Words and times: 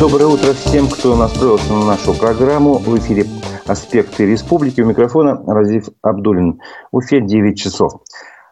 Доброе 0.00 0.26
утро 0.26 0.52
всем, 0.52 0.88
кто 0.88 1.16
настроился 1.16 1.72
на 1.72 1.84
нашу 1.84 2.14
программу. 2.14 2.74
В 2.74 2.96
эфире 2.98 3.26
«Аспекты 3.66 4.26
республики». 4.26 4.80
У 4.80 4.86
микрофона 4.86 5.42
Разив 5.44 5.88
Абдулин. 6.02 6.60
В 6.92 6.98
Уфе 6.98 7.20
9 7.20 7.58
часов. 7.58 7.94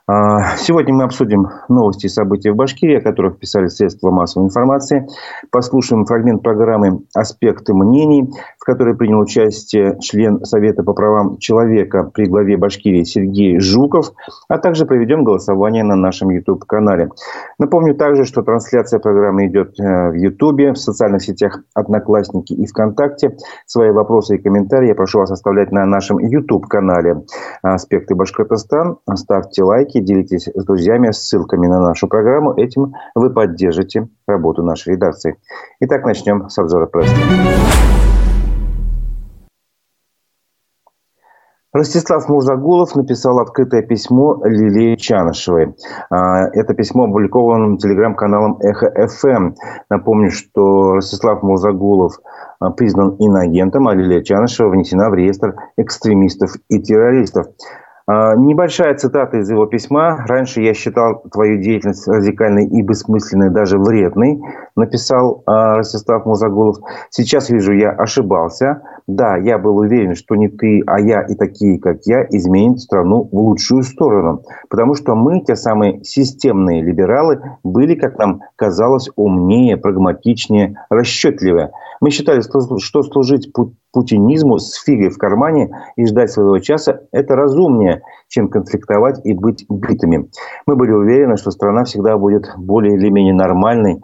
А, 0.09 0.57
сегодня 0.57 0.95
мы 0.95 1.03
обсудим 1.03 1.49
новости 1.69 2.07
и 2.07 2.09
события 2.09 2.53
в 2.53 2.57
Башкирии, 2.57 2.99
о 2.99 3.01
которых 3.01 3.41
писали 3.41 3.67
средства 3.67 4.13
массовой 4.13 4.47
информации. 4.47 5.09
Послушаем 5.51 6.05
фрагмент 6.05 6.45
программы 6.45 7.01
«Аспекты 7.13 7.75
мнений», 7.75 8.33
в 8.57 8.65
которой 8.65 8.97
принял 8.97 9.19
участие 9.19 9.99
член 9.99 10.45
Совета 10.45 10.85
по 10.85 10.93
правам 10.93 11.39
человека 11.39 12.05
при 12.05 12.27
главе 12.27 12.57
Башкирии 12.57 13.03
Сергей 13.03 13.59
Жуков, 13.59 14.13
а 14.49 14.59
также 14.59 14.87
проведем 14.87 15.25
голосование 15.25 15.83
на 15.83 15.97
нашем 15.97 16.31
YouTube-канале. 16.31 17.11
Напомню 17.59 17.97
также, 17.97 18.27
что 18.27 18.43
трансляция 18.43 19.01
программы 19.01 19.49
идет 19.49 19.75
э, 19.81 20.11
в 20.11 20.15
YouTube, 20.15 20.75
в 20.75 20.77
социальных 20.77 21.23
сетях 21.23 21.59
«Одноклассники» 21.75 22.53
и 22.53 22.65
ВКонтакте. 22.67 23.37
Свои 23.67 23.91
вопросы 23.91 24.37
и 24.37 24.39
комментарии 24.39 24.87
я 24.87 24.95
прошу 24.95 25.19
вас 25.19 25.33
оставлять 25.33 25.73
на 25.73 25.85
нашем 25.85 26.21
YouTube-канале 26.21 27.25
«Аспекты 27.63 28.15
Башкортостан». 28.15 28.99
Ставьте 29.17 29.65
лайки 29.65 29.96
лайки, 29.97 30.01
делитесь 30.01 30.49
с 30.55 30.65
друзьями 30.65 31.11
ссылками 31.11 31.67
на 31.67 31.81
нашу 31.81 32.09
программу. 32.09 32.55
Этим 32.57 32.95
вы 33.15 33.31
поддержите 33.31 34.09
работу 34.27 34.63
нашей 34.63 34.95
редакции. 34.95 35.37
Итак, 35.81 36.05
начнем 36.05 36.49
с 36.49 36.59
обзора 36.59 36.87
прессы. 36.87 37.15
Ростислав 41.73 42.27
Мурзагулов 42.31 42.97
написал 42.97 43.39
открытое 43.39 43.83
письмо 43.83 44.41
Лилии 44.45 44.97
Чанышевой. 44.97 45.75
А, 46.09 46.49
это 46.55 46.73
письмо 46.73 47.05
опубликовано 47.05 47.77
телеграм-каналом 47.77 48.57
Эхо 48.61 48.91
ФМ. 49.09 49.53
Напомню, 49.91 50.31
что 50.31 50.95
Ростислав 50.95 51.43
Мурзагулов 51.43 52.15
а, 52.61 52.71
признан 52.71 53.17
иноагентом, 53.17 53.89
а 53.89 53.95
Лилия 53.95 54.23
Чанышева 54.23 54.71
внесена 54.71 55.11
в 55.11 55.15
реестр 55.15 55.55
экстремистов 55.77 56.53
и 56.71 56.81
террористов. 56.81 57.47
А, 58.09 58.37
небольшая 58.37 58.95
цитата 58.95 59.39
из 59.39 59.51
его 59.51 59.67
письма. 59.67 60.25
«Раньше 60.29 60.61
я 60.61 60.75
считал 60.75 61.25
твою 61.33 61.61
деятельность 61.61 62.07
радикальной 62.07 62.67
и 62.67 62.83
бессмысленной, 62.83 63.51
даже 63.51 63.79
вредной», 63.79 64.41
написал 64.77 65.43
а, 65.45 65.77
Ростислав 65.77 66.25
Музагулов. 66.25 66.77
«Сейчас 67.11 67.51
вижу, 67.51 67.73
я 67.73 67.91
ошибался. 67.91 68.83
Да, 69.09 69.37
я 69.37 69.59
был 69.59 69.77
уверен, 69.79 70.15
что 70.15 70.37
не 70.37 70.49
ты, 70.49 70.83
а 70.87 71.01
я 71.01 71.23
и 71.23 71.35
такие, 71.35 71.81
как 71.81 71.99
я, 72.07 72.25
изменят 72.31 72.81
страну 72.81 73.29
в 73.31 73.37
лучшую 73.37 73.83
сторону. 73.83 74.43
Потому 74.69 74.95
что 74.95 75.17
мы, 75.17 75.41
те 75.41 75.57
самые 75.57 76.05
системные 76.05 76.83
либералы, 76.83 77.41
были, 77.65 77.97
как 77.97 78.19
нам 78.19 78.43
казалось, 78.55 79.11
умнее, 79.17 79.77
прагматичнее, 79.77 80.77
расчетливее. 80.91 81.73
Мы 82.01 82.11
считали, 82.11 82.41
что 82.41 83.03
служить 83.03 83.53
путинизму 83.93 84.59
с 84.59 84.75
фигой 84.83 85.11
в 85.11 85.19
кармане 85.19 85.71
и 85.97 86.07
ждать 86.07 86.31
своего 86.31 86.59
часа– 86.59 87.01
это 87.13 87.35
разумнее, 87.35 88.03
чем 88.29 88.49
конфликтовать 88.49 89.21
и 89.25 89.33
быть 89.35 89.65
битыми. 89.69 90.29
Мы 90.67 90.77
были 90.77 90.93
уверены, 90.93 91.37
что 91.37 91.51
страна 91.51 91.85
всегда 91.85 92.17
будет 92.19 92.51
более 92.57 92.95
или 92.97 93.09
менее 93.09 93.35
нормальной, 93.35 94.03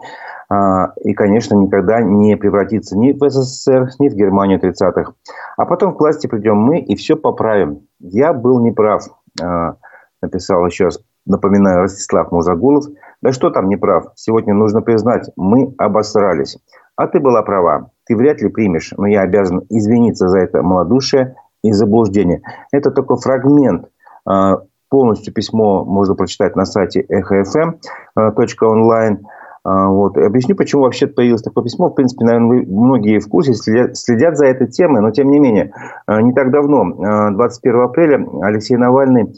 а, 0.53 0.93
и, 1.03 1.15
конечно, 1.15 1.55
никогда 1.55 2.03
не 2.03 2.37
превратится 2.37 2.99
ни 2.99 3.13
в 3.13 3.31
СССР, 3.31 3.91
ни 3.99 4.09
в 4.09 4.15
Германию 4.15 4.61
30-х. 4.61 5.13
А 5.57 5.65
потом 5.65 5.95
к 5.95 6.01
власти 6.01 6.27
придем 6.27 6.59
мы 6.59 6.79
и 6.79 6.95
все 6.95 7.17
поправим. 7.17 7.87
Я 8.01 8.35
был 8.35 8.61
неправ, 8.61 9.05
а, 9.41 9.77
написал 10.21 10.67
еще 10.67 10.87
раз, 10.87 11.01
напоминаю, 11.25 11.81
Ростислав 11.81 12.33
Музагулов. 12.33 12.85
Да 13.23 13.33
что 13.33 13.51
там 13.51 13.69
неправ? 13.69 14.13
Сегодня 14.15 14.53
нужно 14.53 14.83
признать, 14.83 15.31
мы 15.37 15.75
обосрались. 15.79 16.59
А 16.97 17.07
ты 17.07 17.19
была 17.19 17.43
права. 17.43 17.92
Ты 18.07 18.17
вряд 18.17 18.41
ли 18.43 18.49
примешь, 18.49 18.93
но 18.97 19.07
я 19.07 19.21
обязан 19.23 19.63
извиниться 19.69 20.29
за 20.29 20.39
это 20.39 20.63
малодушие 20.63 21.37
и 21.63 21.73
заблуждение. 21.73 22.43
Это 22.73 22.91
только 22.91 23.17
фрагмент. 23.17 23.89
А, 24.27 24.63
полностью 24.89 25.33
письмо 25.33 25.85
можно 25.85 26.15
прочитать 26.15 26.57
на 26.57 26.65
сайте 26.65 27.05
эхофм.онлайн. 27.09 29.21
А, 29.65 29.89
вот. 29.89 30.19
Объясню, 30.19 30.57
почему 30.57 30.83
вообще 30.83 31.07
появилось 31.07 31.43
такое 31.43 31.63
письмо. 31.65 31.91
В 31.91 31.95
принципе, 31.95 32.25
наверное, 32.25 32.49
вы 32.49 32.67
многие 32.67 33.21
в 33.21 33.29
курсе, 33.29 33.55
следят, 33.55 33.97
следят 33.97 34.37
за 34.37 34.47
этой 34.47 34.67
темой, 34.67 35.01
но 35.01 35.13
тем 35.13 35.31
не 35.31 35.39
менее, 35.39 35.73
а, 36.07 36.21
не 36.21 36.33
так 36.33 36.51
давно, 36.51 37.31
21 37.33 37.81
апреля, 37.83 38.27
Алексей 38.43 38.77
Навальный 38.77 39.33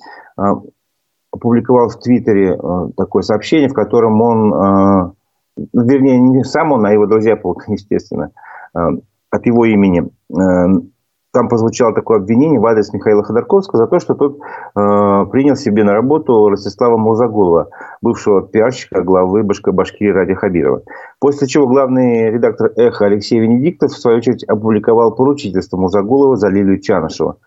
опубликовал 1.30 1.88
в 1.88 1.98
Твиттере 1.98 2.58
такое 2.96 3.22
сообщение, 3.22 3.68
в 3.68 3.74
котором 3.74 4.22
он 4.22 5.14
вернее, 5.72 6.18
не 6.18 6.44
сам 6.44 6.72
он, 6.72 6.84
а 6.86 6.92
его 6.92 7.06
друзья, 7.06 7.38
естественно, 7.68 8.30
от 8.74 9.46
его 9.46 9.64
имени. 9.64 10.10
Э, 10.30 10.80
там 11.34 11.48
прозвучало 11.48 11.92
такое 11.92 12.18
обвинение 12.18 12.60
в 12.60 12.66
адрес 12.66 12.92
Михаила 12.92 13.24
Ходорковского 13.24 13.78
за 13.78 13.86
то, 13.88 13.98
что 13.98 14.14
тот 14.14 14.38
э, 14.38 15.26
принял 15.32 15.56
себе 15.56 15.82
на 15.82 15.92
работу 15.92 16.48
Ростислава 16.48 16.96
Мурзагулова, 16.96 17.70
бывшего 18.00 18.46
пиарщика 18.46 19.02
главы 19.02 19.42
Башкирии 19.42 20.12
Ради 20.12 20.34
Хабирова. 20.34 20.82
После 21.18 21.48
чего 21.48 21.66
главный 21.66 22.30
редактор 22.30 22.70
«Эхо» 22.76 23.06
Алексей 23.06 23.40
Венедиктов, 23.40 23.90
в 23.90 23.98
свою 23.98 24.18
очередь, 24.18 24.44
опубликовал 24.44 25.12
поручительство 25.12 25.76
Мурзагулова 25.76 26.36
за 26.36 26.48
Лилию 26.48 26.80
Чанышева. 26.80 27.38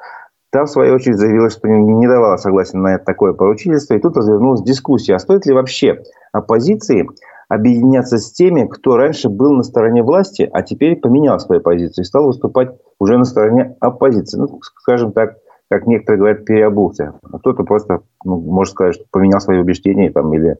Та, 0.51 0.65
в 0.65 0.69
свою 0.69 0.95
очередь, 0.95 1.17
заявила, 1.17 1.49
что 1.49 1.69
не 1.69 2.07
давала 2.07 2.35
согласия 2.35 2.77
на 2.77 2.97
такое 2.97 3.31
поручительство. 3.31 3.93
И 3.93 3.99
тут 3.99 4.17
развернулась 4.17 4.63
дискуссия, 4.63 5.15
а 5.15 5.19
стоит 5.19 5.45
ли 5.45 5.53
вообще 5.53 6.03
оппозиции 6.33 7.07
объединяться 7.49 8.17
с 8.17 8.31
теми, 8.33 8.65
кто 8.65 8.97
раньше 8.97 9.29
был 9.29 9.53
на 9.53 9.63
стороне 9.63 10.03
власти, 10.03 10.49
а 10.51 10.61
теперь 10.61 10.97
поменял 10.97 11.39
свою 11.39 11.61
позицию 11.61 12.03
и 12.03 12.07
стал 12.07 12.25
выступать 12.25 12.75
уже 12.99 13.17
на 13.17 13.25
стороне 13.25 13.75
оппозиции. 13.79 14.37
Ну, 14.37 14.59
скажем 14.61 15.13
так, 15.13 15.37
как 15.69 15.87
некоторые 15.87 16.19
говорят, 16.19 16.45
переобулся. 16.45 17.13
А 17.23 17.39
кто-то 17.39 17.63
просто, 17.63 18.01
ну, 18.23 18.39
может 18.39 18.73
сказать, 18.73 18.95
что 18.95 19.05
поменял 19.11 19.39
свои 19.39 19.59
убеждения 19.59 20.11
там, 20.11 20.33
или 20.33 20.57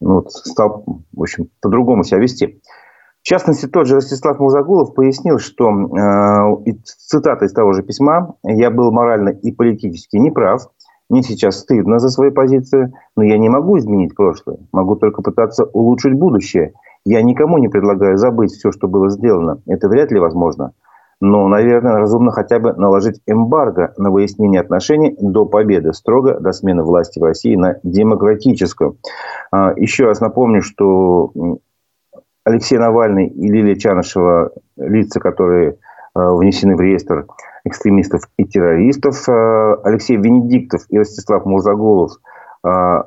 ну, 0.00 0.24
стал, 0.28 0.84
в 1.12 1.20
общем, 1.20 1.48
по-другому 1.60 2.04
себя 2.04 2.18
вести. 2.20 2.60
В 3.22 3.26
частности, 3.26 3.66
тот 3.66 3.86
же 3.86 3.96
Ростислав 3.96 4.38
Музагулов 4.38 4.94
пояснил, 4.94 5.38
что, 5.38 5.68
э, 5.70 6.72
цитата 6.84 7.44
из 7.44 7.52
того 7.52 7.74
же 7.74 7.82
письма, 7.82 8.34
«Я 8.42 8.70
был 8.70 8.92
морально 8.92 9.28
и 9.28 9.52
политически 9.52 10.16
неправ, 10.16 10.62
мне 11.10 11.22
сейчас 11.22 11.58
стыдно 11.58 11.98
за 11.98 12.08
свою 12.08 12.32
позицию, 12.32 12.92
но 13.16 13.24
я 13.24 13.36
не 13.36 13.48
могу 13.48 13.78
изменить 13.78 14.14
прошлое. 14.14 14.58
Могу 14.72 14.94
только 14.94 15.22
пытаться 15.22 15.64
улучшить 15.64 16.14
будущее. 16.14 16.72
Я 17.04 17.20
никому 17.22 17.58
не 17.58 17.68
предлагаю 17.68 18.16
забыть 18.16 18.52
все, 18.52 18.70
что 18.70 18.86
было 18.86 19.10
сделано. 19.10 19.60
Это 19.66 19.88
вряд 19.88 20.12
ли 20.12 20.20
возможно. 20.20 20.72
Но, 21.20 21.48
наверное, 21.48 21.96
разумно 21.96 22.30
хотя 22.30 22.58
бы 22.60 22.72
наложить 22.72 23.20
эмбарго 23.26 23.92
на 23.98 24.10
выяснение 24.10 24.60
отношений 24.60 25.14
до 25.20 25.44
победы, 25.44 25.92
строго 25.92 26.38
до 26.40 26.52
смены 26.52 26.82
власти 26.82 27.18
в 27.18 27.24
России 27.24 27.56
на 27.56 27.78
демократическую. 27.82 28.96
А, 29.50 29.74
еще 29.76 30.04
раз 30.04 30.20
напомню, 30.20 30.62
что 30.62 31.32
Алексей 32.44 32.78
Навальный 32.78 33.26
и 33.26 33.48
Лилия 33.48 33.74
Чанышева, 33.74 34.52
лица, 34.76 35.20
которые 35.20 35.76
а, 36.14 36.34
внесены 36.34 36.76
в 36.76 36.80
реестр 36.80 37.26
экстремистов 37.64 38.22
и 38.36 38.44
террористов. 38.44 39.28
Э, 39.28 39.76
Алексей 39.84 40.16
Венедиктов 40.16 40.82
и 40.88 40.98
Ростислав 40.98 41.44
Мурзаголов 41.44 42.12
э, 42.64 43.02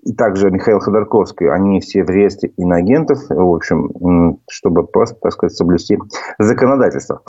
и 0.00 0.14
также 0.14 0.50
Михаил 0.50 0.80
Ходорковский, 0.80 1.50
они 1.50 1.80
все 1.80 2.02
в 2.02 2.08
реестре 2.08 2.50
иноагентов, 2.56 3.18
в 3.28 3.54
общем, 3.54 4.38
чтобы 4.48 4.86
просто, 4.86 5.16
так 5.20 5.32
сказать, 5.32 5.54
соблюсти 5.54 5.98
законодательство. 6.38 7.20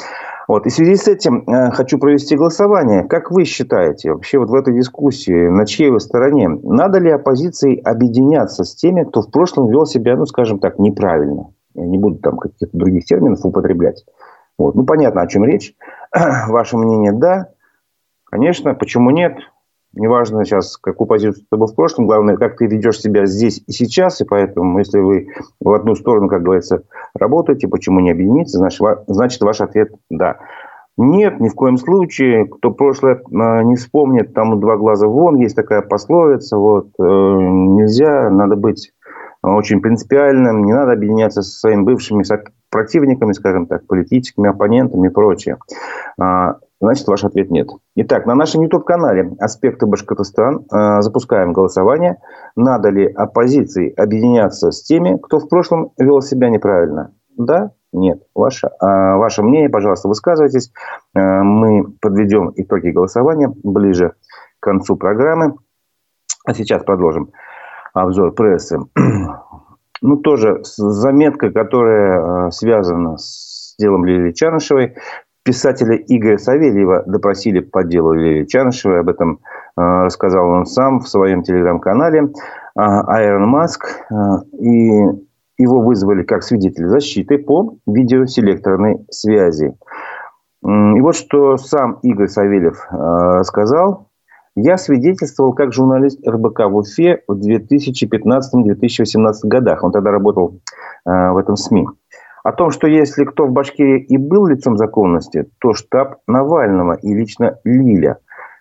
Вот. 0.48 0.66
И 0.66 0.70
в 0.70 0.74
связи 0.74 0.96
с 0.96 1.08
этим 1.08 1.44
э, 1.48 1.72
хочу 1.72 1.98
провести 2.00 2.38
голосование. 2.38 3.04
Как 3.04 3.32
вы 3.32 3.44
считаете, 3.44 4.14
вообще 4.14 4.40
вот 4.40 4.50
в 4.50 4.56
этой 4.56 4.74
дискуссии, 4.74 5.50
на 5.50 5.66
чьей 5.66 5.90
вы 5.90 6.00
стороне? 6.00 6.48
Надо 6.50 7.00
ли 7.00 7.12
оппозиции 7.12 7.80
объединяться 7.80 8.64
с 8.64 8.76
теми, 8.76 9.04
кто 9.04 9.22
в 9.22 9.32
прошлом 9.32 9.70
вел 9.70 9.86
себя, 9.86 10.16
ну, 10.16 10.26
скажем 10.26 10.60
так, 10.60 10.80
неправильно? 10.80 11.54
Я 11.76 11.86
не 11.86 11.98
буду 11.98 12.20
там 12.20 12.38
каких-то 12.38 12.78
других 12.78 13.06
терминов 13.06 13.40
употреблять. 13.44 14.06
Вот. 14.58 14.76
Ну, 14.76 14.86
понятно, 14.86 15.22
о 15.22 15.28
чем 15.28 15.44
речь. 15.46 15.76
Ваше 16.48 16.78
мнение– 16.78 17.12
да. 17.14 17.50
Конечно, 18.26 18.74
почему 18.74 19.10
нет? 19.10 19.38
Неважно 19.94 20.44
сейчас, 20.44 20.78
какую 20.78 21.08
позицию 21.08 21.46
ты 21.50 21.58
был 21.58 21.68
в 21.68 21.76
прошлом, 21.76 22.08
главное, 22.08 22.36
как 22.36 22.58
ты 22.58 22.66
ведешь 22.66 23.00
себя 23.00 23.26
здесь 23.26 23.64
и 23.68 23.72
сейчас. 23.72 24.22
И 24.22 24.26
поэтому, 24.26 24.80
если 24.80 25.00
вы 25.00 25.28
в 25.60 25.72
одну 25.72 25.96
сторону, 25.96 26.28
как 26.28 26.42
говорится, 26.42 26.84
работаете, 27.14 27.68
почему 27.68 28.00
не 28.00 28.12
объединиться, 28.12 28.58
значит, 28.58 28.82
значит 29.08 29.42
ваш 29.42 29.62
ответ– 29.62 29.92
да. 30.10 30.40
Нет, 30.96 31.40
ни 31.40 31.50
в 31.50 31.56
коем 31.56 31.78
случае. 31.78 32.46
Кто 32.46 32.72
прошлое 32.72 33.22
а, 33.34 33.64
не 33.64 33.76
вспомнит, 33.76 34.34
там 34.34 34.60
два 34.60 34.78
глаза 34.78 35.08
вон, 35.08 35.38
есть 35.38 35.56
такая 35.56 35.82
пословица. 35.82 36.58
Вот, 36.58 36.90
э, 37.00 37.04
нельзя, 37.04 38.30
надо 38.30 38.56
быть 38.56 38.94
очень 39.42 39.82
принципиальным, 39.82 40.66
не 40.66 40.74
надо 40.74 40.94
объединяться 40.94 41.42
со 41.42 41.60
своими 41.60 41.82
бывшими 41.82 42.24
противниками, 42.74 43.34
скажем 43.34 43.68
так, 43.68 43.86
политическими 43.86 44.50
оппонентами 44.50 45.08
и 45.08 45.12
прочее. 45.12 45.60
А, 46.20 46.58
значит, 46.82 47.08
ваш 47.08 47.24
ответ 47.24 47.52
нет. 47.52 47.70
Итак, 47.96 48.26
на 48.26 48.34
нашем 48.34 48.64
YouTube-канале 48.64 49.36
«Аспекты 49.40 49.86
Башкортостан» 49.86 50.66
а, 50.72 51.02
запускаем 51.04 51.54
голосование. 51.54 52.18
Надо 52.56 52.90
ли 52.90 53.06
оппозиции 53.06 53.94
объединяться 53.94 54.72
с 54.72 54.82
теми, 54.82 55.18
кто 55.22 55.38
в 55.38 55.48
прошлом 55.48 55.92
вел 56.00 56.22
себя 56.22 56.50
неправильно? 56.50 57.14
Да 57.38 57.72
Нет. 57.92 58.24
Ваше, 58.34 58.72
а, 58.80 59.18
ваше 59.18 59.44
мнение, 59.44 59.70
пожалуйста, 59.70 60.08
высказывайтесь. 60.08 60.72
Мы 61.14 61.94
подведем 62.02 62.52
итоги 62.56 62.90
голосования 62.90 63.54
ближе 63.64 64.14
к 64.60 64.64
концу 64.64 64.96
программы. 64.96 65.58
А 66.44 66.56
сейчас 66.56 66.84
продолжим 66.84 67.30
обзор 67.94 68.34
прессы. 68.34 68.80
Ну, 70.04 70.18
тоже 70.18 70.60
заметка, 70.64 71.50
которая 71.50 72.52
связана 72.52 73.18
с 73.18 73.74
делом 73.80 74.04
Лилии 74.04 74.34
Чанышевой. 74.34 74.96
Писателя 75.44 75.96
Игоря 75.96 76.38
Савельева 76.38 77.04
допросили 77.08 77.62
по 77.62 77.86
делу 77.86 78.12
Лилии 78.12 78.46
Чанышевой. 78.46 79.00
Об 79.00 79.08
этом 79.08 79.40
рассказал 79.78 80.50
он 80.50 80.66
сам 80.66 81.00
в 81.00 81.08
своем 81.08 81.42
телеграм-канале. 81.44 82.34
Айрон 82.76 83.48
Маск. 83.48 84.02
И 84.60 84.92
его 85.58 85.82
вызвали 85.82 86.24
как 86.24 86.44
свидетеля 86.44 86.90
защиты 86.90 87.38
по 87.38 87.78
видеоселекторной 87.88 89.06
связи. 89.10 89.74
И 90.66 91.02
вот 91.02 91.16
что 91.16 91.56
сам 91.56 92.00
Игорь 92.04 92.28
Савельев 92.28 92.88
э, 92.92 93.44
сказал. 93.44 94.10
Я 94.56 94.78
свидетельствовал 94.78 95.54
как 95.54 95.74
журналист 95.74 96.20
РБК 96.28 96.70
в 96.70 96.76
Уфе 96.76 97.24
в 97.28 97.34
2015-2018 97.34 99.34
годах. 99.44 99.84
Он 99.84 99.92
тогда 99.92 100.12
работал 100.12 100.60
э, 101.06 101.32
в 101.32 101.38
этом 101.38 101.56
СМИ. 101.56 101.88
О 102.44 102.52
том, 102.52 102.72
что 102.72 102.88
если 102.88 103.24
кто 103.24 103.48
в 103.48 103.52
Башкирии 103.52 104.04
и 104.04 104.18
был 104.18 104.46
лицом 104.46 104.78
законности, 104.78 105.50
то 105.60 105.74
штаб 105.74 106.18
Навального 106.28 106.94
и 106.94 107.14
лично 107.14 107.58
Лиля. 107.64 108.18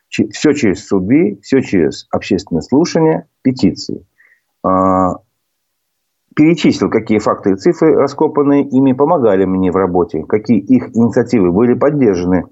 Все 0.08 0.52
через 0.52 0.86
суды, 0.86 1.38
все 1.42 1.60
через 1.60 2.06
общественные 2.10 2.62
слушания, 2.62 3.26
петиции. 3.42 4.06
А, 4.62 5.16
перечислил, 6.36 6.90
какие 6.90 7.18
факты 7.18 7.52
и 7.52 7.56
цифры, 7.56 7.94
раскопанные 7.94 8.62
ими, 8.62 8.92
помогали 8.92 9.46
мне 9.46 9.72
в 9.72 9.76
работе, 9.76 10.24
какие 10.28 10.58
их 10.58 10.94
инициативы 10.94 11.50
были 11.50 11.74
поддержаны 11.74 12.44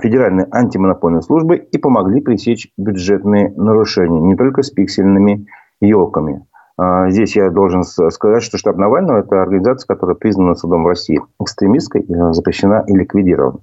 Федеральной 0.00 0.46
антимонопольной 0.50 1.22
службой 1.22 1.58
и 1.58 1.78
помогли 1.78 2.20
пресечь 2.20 2.72
бюджетные 2.76 3.52
нарушения, 3.56 4.20
не 4.20 4.34
только 4.34 4.62
с 4.62 4.70
пиксельными 4.70 5.46
елками. 5.80 6.44
А, 6.80 7.10
здесь 7.10 7.34
я 7.34 7.50
должен 7.50 7.82
сказать, 7.82 8.42
что 8.42 8.56
штаб 8.56 8.76
Навального– 8.76 9.18
это 9.20 9.42
организация, 9.42 9.88
которая 9.88 10.14
признана 10.14 10.54
судом 10.54 10.84
в 10.84 10.86
России 10.86 11.20
экстремистской, 11.40 12.02
э, 12.02 12.32
запрещена 12.32 12.84
и 12.86 12.92
ликвидирована. 12.92 13.58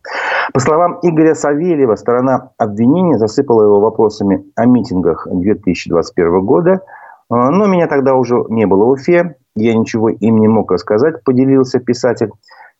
По 0.53 0.59
словам 0.59 0.99
Игоря 1.01 1.33
Савельева, 1.33 1.95
сторона 1.95 2.51
обвинения 2.57 3.17
засыпала 3.17 3.63
его 3.63 3.79
вопросами 3.79 4.45
о 4.57 4.65
митингах 4.65 5.27
2021 5.31 6.41
года, 6.41 6.81
а, 7.29 7.51
но 7.51 7.67
меня 7.67 7.87
тогда 7.87 8.15
уже 8.15 8.43
не 8.49 8.65
было 8.65 8.83
в 8.83 8.89
Уфе. 8.89 9.37
Я 9.55 9.73
ничего 9.73 10.09
им 10.09 10.39
не 10.39 10.49
мог 10.49 10.71
рассказать, 10.71 11.23
поделился 11.23 11.79
писатель. 11.79 12.31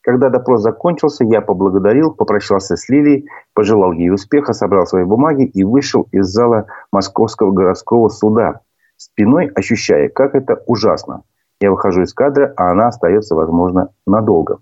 Когда 0.06 0.28
допрос 0.28 0.62
закончился, 0.62 1.24
я 1.24 1.40
поблагодарил, 1.40 2.12
попрощался 2.12 2.76
с 2.76 2.88
Лилией, 2.88 3.28
пожелал 3.54 3.90
ей 3.90 4.10
успеха, 4.10 4.52
собрал 4.52 4.86
свои 4.86 5.02
бумаги 5.02 5.46
и 5.46 5.64
вышел 5.64 6.06
из 6.12 6.26
зала 6.26 6.66
Московского 6.92 7.50
городского 7.50 8.08
суда, 8.08 8.60
спиной 8.96 9.50
ощущая, 9.52 10.08
как 10.08 10.36
это 10.36 10.62
ужасно. 10.66 11.24
Я 11.60 11.72
выхожу 11.72 12.02
из 12.02 12.14
кадра, 12.14 12.54
а 12.56 12.70
она 12.70 12.86
остается, 12.86 13.34
возможно, 13.34 13.88
надолго. 14.06 14.60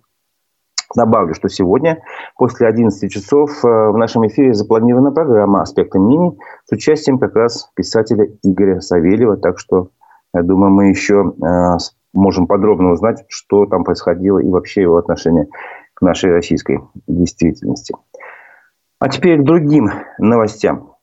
Добавлю, 0.96 1.34
что 1.34 1.50
сегодня 1.50 2.02
после 2.38 2.66
11 2.66 3.12
часов 3.12 3.50
э, 3.64 3.68
в 3.68 3.98
нашем 3.98 4.26
эфире 4.26 4.54
запланирована 4.54 5.12
программа 5.12 5.60
«Аспекты 5.60 5.98
мнений» 5.98 6.38
с 6.64 6.72
участием 6.72 7.18
как 7.18 7.36
раз 7.36 7.70
писателя 7.74 8.26
Игоря 8.42 8.80
Савельева. 8.80 9.36
Так 9.36 9.58
что, 9.58 9.90
я 10.32 10.42
думаю, 10.42 10.72
мы 10.72 10.88
еще 10.88 11.34
э, 11.42 11.76
можем 12.14 12.46
подробно 12.46 12.92
узнать, 12.92 13.24
что 13.28 13.66
там 13.66 13.84
происходило 13.84 14.38
и 14.38 14.48
вообще 14.48 14.82
его 14.82 14.96
отношение 14.96 15.48
к 15.94 16.02
нашей 16.02 16.32
российской 16.32 16.80
действительности. 17.06 17.94
А 18.98 19.08
теперь 19.08 19.40
к 19.40 19.44
другим 19.44 19.90
новостям. 20.18 20.94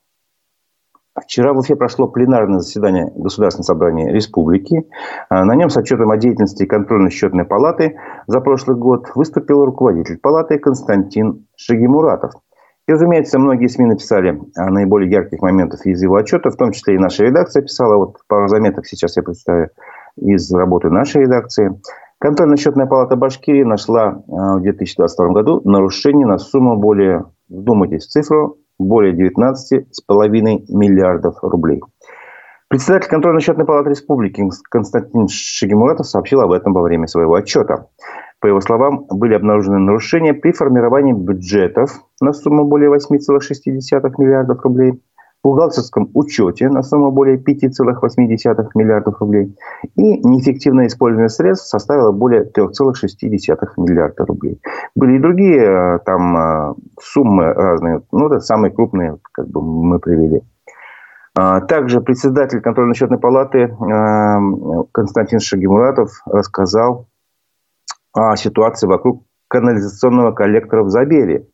Вчера 1.19 1.53
в 1.53 1.57
Уфе 1.57 1.75
прошло 1.75 2.07
пленарное 2.07 2.59
заседание 2.59 3.11
Государственного 3.13 3.65
собрания 3.65 4.13
республики. 4.13 4.87
А, 5.29 5.43
на 5.43 5.55
нем 5.55 5.69
с 5.69 5.75
отчетом 5.75 6.09
о 6.09 6.17
деятельности 6.17 6.65
контрольно-счетной 6.65 7.43
палаты 7.43 7.99
за 8.27 8.39
прошлый 8.39 8.77
год 8.77 9.11
выступил 9.13 9.65
руководитель 9.65 10.17
палаты 10.17 10.57
Константин 10.57 11.47
Шагимуратов. 11.57 12.31
И, 12.87 12.93
разумеется, 12.93 13.39
многие 13.39 13.67
СМИ 13.67 13.87
написали 13.87 14.41
о 14.55 14.69
наиболее 14.69 15.11
ярких 15.11 15.41
моментах 15.41 15.85
из 15.85 16.01
его 16.01 16.15
отчета, 16.15 16.49
в 16.49 16.55
том 16.55 16.71
числе 16.71 16.95
и 16.95 16.99
наша 16.99 17.25
редакция 17.25 17.61
писала. 17.61 17.97
Вот 17.97 18.17
пару 18.27 18.47
заметок 18.47 18.85
сейчас 18.85 19.17
я 19.17 19.23
представлю 19.23 19.69
из 20.17 20.51
работы 20.53 20.89
нашей 20.89 21.23
редакции. 21.23 21.79
Контрольно-счетная 22.19 22.85
палата 22.85 23.15
Башкирии 23.15 23.63
нашла 23.63 24.23
а, 24.27 24.57
в 24.57 24.61
2022 24.61 25.29
году 25.29 25.61
нарушение 25.63 26.27
на 26.27 26.37
сумму 26.37 26.77
более, 26.77 27.25
вдумайтесь 27.49 28.05
в 28.05 28.09
цифру, 28.09 28.57
более 28.77 29.13
19,5 29.13 30.65
миллиардов 30.69 31.37
рублей. 31.41 31.81
Председатель 32.67 33.09
контрольно-счетной 33.09 33.65
палаты 33.65 33.89
республики 33.89 34.43
Константин 34.69 35.27
Шагимуратов 35.27 36.07
сообщил 36.07 36.39
об 36.41 36.51
этом 36.51 36.73
во 36.73 36.81
время 36.81 37.07
своего 37.07 37.35
отчета. 37.35 37.87
По 38.39 38.47
его 38.47 38.61
словам, 38.61 39.05
были 39.09 39.35
обнаружены 39.35 39.77
нарушения 39.77 40.33
при 40.33 40.51
формировании 40.51 41.13
бюджетов 41.13 41.91
на 42.21 42.33
сумму 42.33 42.65
более 42.65 42.89
8,6 42.89 42.99
миллиардов 44.17 44.61
рублей, 44.63 45.01
бухгалтерском 45.43 46.09
учете 46.13 46.69
на 46.69 46.83
сумму 46.83 47.11
более 47.11 47.37
5,8 47.37 48.11
миллиардов 48.75 49.19
рублей 49.19 49.57
и 49.95 50.27
неэффективное 50.27 50.87
использование 50.87 51.29
средств 51.29 51.67
составило 51.67 52.11
более 52.11 52.43
3,6 52.43 53.07
миллиарда 53.77 54.25
рублей. 54.25 54.59
Были 54.95 55.17
и 55.17 55.19
другие 55.19 55.61
э, 55.61 55.99
там 56.05 56.37
э, 56.37 56.73
суммы 57.01 57.53
разные, 57.53 58.01
ну, 58.11 58.27
это 58.27 58.39
самые 58.39 58.71
крупные, 58.71 59.17
как 59.31 59.47
бы 59.47 59.61
мы 59.61 59.99
привели. 59.99 60.41
А, 61.33 61.61
также 61.61 62.01
председатель 62.01 62.61
контрольно-счетной 62.61 63.19
палаты 63.19 63.59
э, 63.59 63.73
Константин 64.91 65.39
Шагимуратов 65.39 66.11
рассказал 66.25 67.07
о 68.13 68.35
ситуации 68.35 68.87
вокруг 68.87 69.23
канализационного 69.47 70.33
коллектора 70.33 70.83
в 70.83 70.89
Забеле. 70.89 71.47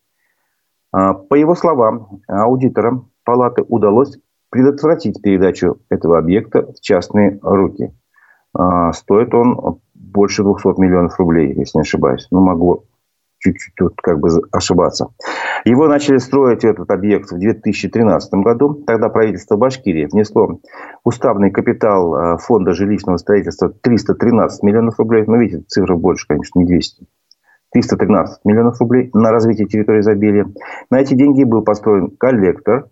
А, 0.92 1.14
по 1.14 1.36
его 1.36 1.56
словам, 1.56 2.22
аудиторам 2.28 3.12
палаты 3.28 3.62
удалось 3.68 4.18
предотвратить 4.50 5.22
передачу 5.22 5.80
этого 5.90 6.18
объекта 6.18 6.72
в 6.72 6.80
частные 6.80 7.38
руки. 7.42 7.92
А, 8.54 8.94
стоит 8.94 9.34
он 9.34 9.82
больше 9.94 10.44
200 10.44 10.80
миллионов 10.80 11.20
рублей, 11.20 11.54
если 11.54 11.80
не 11.80 11.82
ошибаюсь. 11.82 12.28
Ну, 12.32 12.40
могу 12.40 12.86
чуть-чуть 13.40 13.76
тут 13.76 13.96
как 14.02 14.22
бы 14.22 14.30
ошибаться. 14.54 15.10
Его 15.66 15.90
начали 15.90 16.20
строить 16.20 16.64
этот 16.64 16.90
объект 16.90 17.30
в 17.30 17.38
2013 17.38 18.34
году. 18.36 18.76
Тогда 18.88 19.10
правительство 19.10 19.58
Башкирии 19.58 20.08
внесло 20.10 20.62
уставный 21.04 21.52
капитал 21.52 22.16
а, 22.16 22.38
фонда 22.38 22.72
жилищного 22.72 23.18
строительства 23.18 23.74
313 23.82 24.64
миллионов 24.64 24.98
рублей. 25.00 25.26
Ну, 25.28 25.38
видите, 25.38 25.66
цифра 25.68 25.98
больше, 25.98 26.28
конечно, 26.30 26.60
не 26.60 26.66
200. 26.66 27.06
313 27.74 28.46
миллионов 28.46 28.80
рублей 28.80 29.10
на 29.14 29.32
развитие 29.32 29.68
территории 29.68 30.00
изобилия. 30.00 30.48
На 30.90 31.02
эти 31.02 31.14
деньги 31.14 31.44
был 31.44 31.64
построен 31.64 32.12
коллектор 32.18 32.88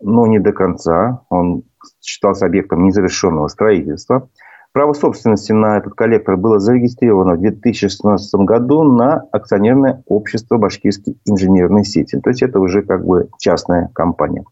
но 0.00 0.26
не 0.26 0.38
до 0.38 0.52
конца. 0.52 1.22
Он 1.28 1.62
считался 2.02 2.46
объектом 2.46 2.84
незавершенного 2.84 3.48
строительства. 3.48 4.28
Право 4.72 4.92
собственности 4.92 5.52
на 5.52 5.78
этот 5.78 5.94
коллектор 5.94 6.36
было 6.36 6.58
зарегистрировано 6.58 7.34
в 7.34 7.40
2016 7.40 8.34
году 8.40 8.82
на 8.82 9.24
акционерное 9.32 10.02
общество 10.06 10.58
«Башкирские 10.58 11.16
инженерные 11.26 11.84
сети». 11.84 12.20
То 12.20 12.30
есть 12.30 12.42
это 12.42 12.60
уже 12.60 12.82
как 12.82 13.04
бы 13.04 13.28
частная 13.38 13.90
компания. 13.94 14.44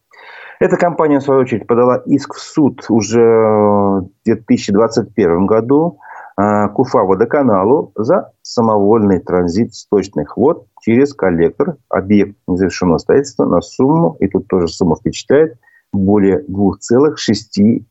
Эта 0.58 0.76
компания, 0.78 1.18
в 1.18 1.22
свою 1.22 1.42
очередь, 1.42 1.66
подала 1.66 2.02
иск 2.06 2.34
в 2.34 2.40
суд 2.40 2.86
уже 2.88 3.20
в 3.20 4.08
2021 4.24 5.46
году 5.46 5.98
а, 6.36 6.68
к 6.68 6.78
Уфа-водоканалу 6.78 7.92
за 7.94 8.32
самовольный 8.42 9.20
транзит 9.20 9.74
сточных 9.74 10.36
вод 10.36 10.66
через 10.82 11.14
коллектор, 11.14 11.76
объект 11.88 12.36
незавершенного 12.46 12.98
строительства 12.98 13.46
на 13.46 13.62
сумму, 13.62 14.16
и 14.20 14.28
тут 14.28 14.46
тоже 14.46 14.68
сумма 14.68 14.96
впечатляет, 14.96 15.58
более 15.92 16.44
2,6 16.44 17.84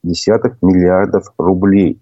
миллиардов 0.62 1.34
рублей. 1.40 2.02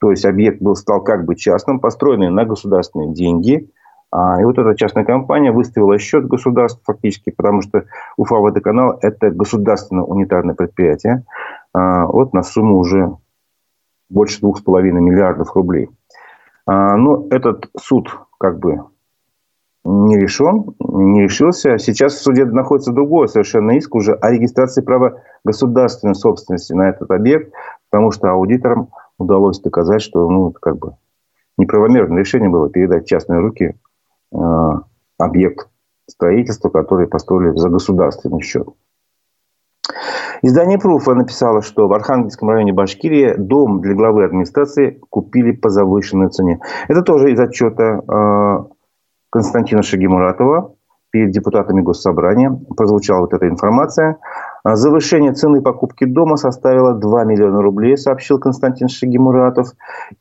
То 0.00 0.10
есть 0.10 0.24
объект 0.24 0.62
был, 0.62 0.76
стал 0.76 1.02
как 1.02 1.24
бы 1.24 1.34
частным, 1.34 1.80
построенный 1.80 2.30
на 2.30 2.44
государственные 2.44 3.12
деньги. 3.12 3.70
А, 4.12 4.40
и 4.40 4.44
вот 4.44 4.58
эта 4.58 4.76
частная 4.76 5.04
компания 5.04 5.50
выставила 5.50 5.98
счет 5.98 6.28
государства 6.28 6.82
фактически, 6.84 7.30
потому 7.30 7.62
что 7.62 7.84
Уфа-водоканал– 8.16 8.98
это 9.02 9.30
государственное 9.30 10.04
унитарное 10.04 10.54
предприятие. 10.54 11.24
А, 11.72 12.06
вот 12.06 12.32
на 12.32 12.44
сумму 12.44 12.78
уже 12.78 13.16
больше 14.08 14.40
двух 14.40 14.58
с 14.58 14.62
половиной 14.62 15.00
миллиардов 15.00 15.54
рублей. 15.54 15.90
А, 16.66 16.96
но 16.96 17.26
этот 17.30 17.70
суд 17.78 18.08
как 18.38 18.58
бы 18.58 18.84
не 19.84 20.18
решен, 20.18 20.74
не 20.78 21.22
решился. 21.22 21.78
Сейчас 21.78 22.14
в 22.14 22.22
суде 22.22 22.44
находится 22.46 22.92
другой 22.92 23.28
совершенно 23.28 23.72
иск 23.72 23.94
уже 23.94 24.14
о 24.14 24.30
регистрации 24.30 24.80
права 24.80 25.22
государственной 25.44 26.14
собственности 26.14 26.72
на 26.72 26.88
этот 26.88 27.10
объект, 27.10 27.52
потому 27.90 28.10
что 28.10 28.30
аудиторам 28.30 28.88
удалось 29.18 29.60
доказать, 29.60 30.00
что 30.00 30.28
ну, 30.30 30.52
как 30.52 30.78
бы 30.78 30.96
неправомерное 31.58 32.20
решение 32.20 32.48
было 32.48 32.70
передать 32.70 33.04
в 33.04 33.08
частные 33.08 33.40
руки 33.40 33.76
э, 34.32 34.38
объект 35.18 35.68
строительства, 36.08 36.70
который 36.70 37.06
построили 37.06 37.56
за 37.56 37.68
государственный 37.68 38.40
счет. 38.40 38.68
Издание 40.42 40.78
Пруфа 40.78 41.14
написало, 41.14 41.62
что 41.62 41.88
в 41.88 41.92
Архангельском 41.92 42.50
районе 42.50 42.72
Башкирии 42.72 43.34
дом 43.36 43.80
для 43.80 43.94
главы 43.94 44.24
администрации 44.24 45.00
купили 45.10 45.52
по 45.52 45.68
завышенной 45.70 46.28
цене. 46.28 46.60
Это 46.88 47.02
тоже 47.02 47.32
из 47.32 47.40
отчета 47.40 48.00
э, 48.06 48.64
Константина 49.30 49.82
Шагимуратова 49.82 50.74
перед 51.10 51.30
депутатами 51.30 51.80
Госсобрания 51.80 52.50
прозвучала 52.76 53.20
вот 53.20 53.34
эта 53.34 53.48
информация. 53.48 54.18
А 54.64 54.76
завышение 54.76 55.34
цены 55.34 55.60
покупки 55.60 56.06
дома 56.06 56.38
составило 56.38 56.94
2 56.94 57.24
миллиона 57.24 57.60
рублей, 57.60 57.98
сообщил 57.98 58.38
Константин 58.38 58.88
Шагимуратов. 58.88 59.68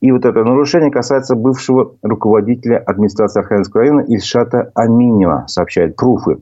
И 0.02 0.12
вот 0.12 0.26
это 0.26 0.44
нарушение 0.44 0.92
касается 0.92 1.36
бывшего 1.36 1.96
руководителя 2.02 2.78
администрации 2.78 3.40
Архангельского 3.40 3.84
района 3.84 4.02
Ильшата 4.02 4.70
Аминева, 4.76 5.46
сообщает 5.48 5.96
Пруфы. 5.96 6.40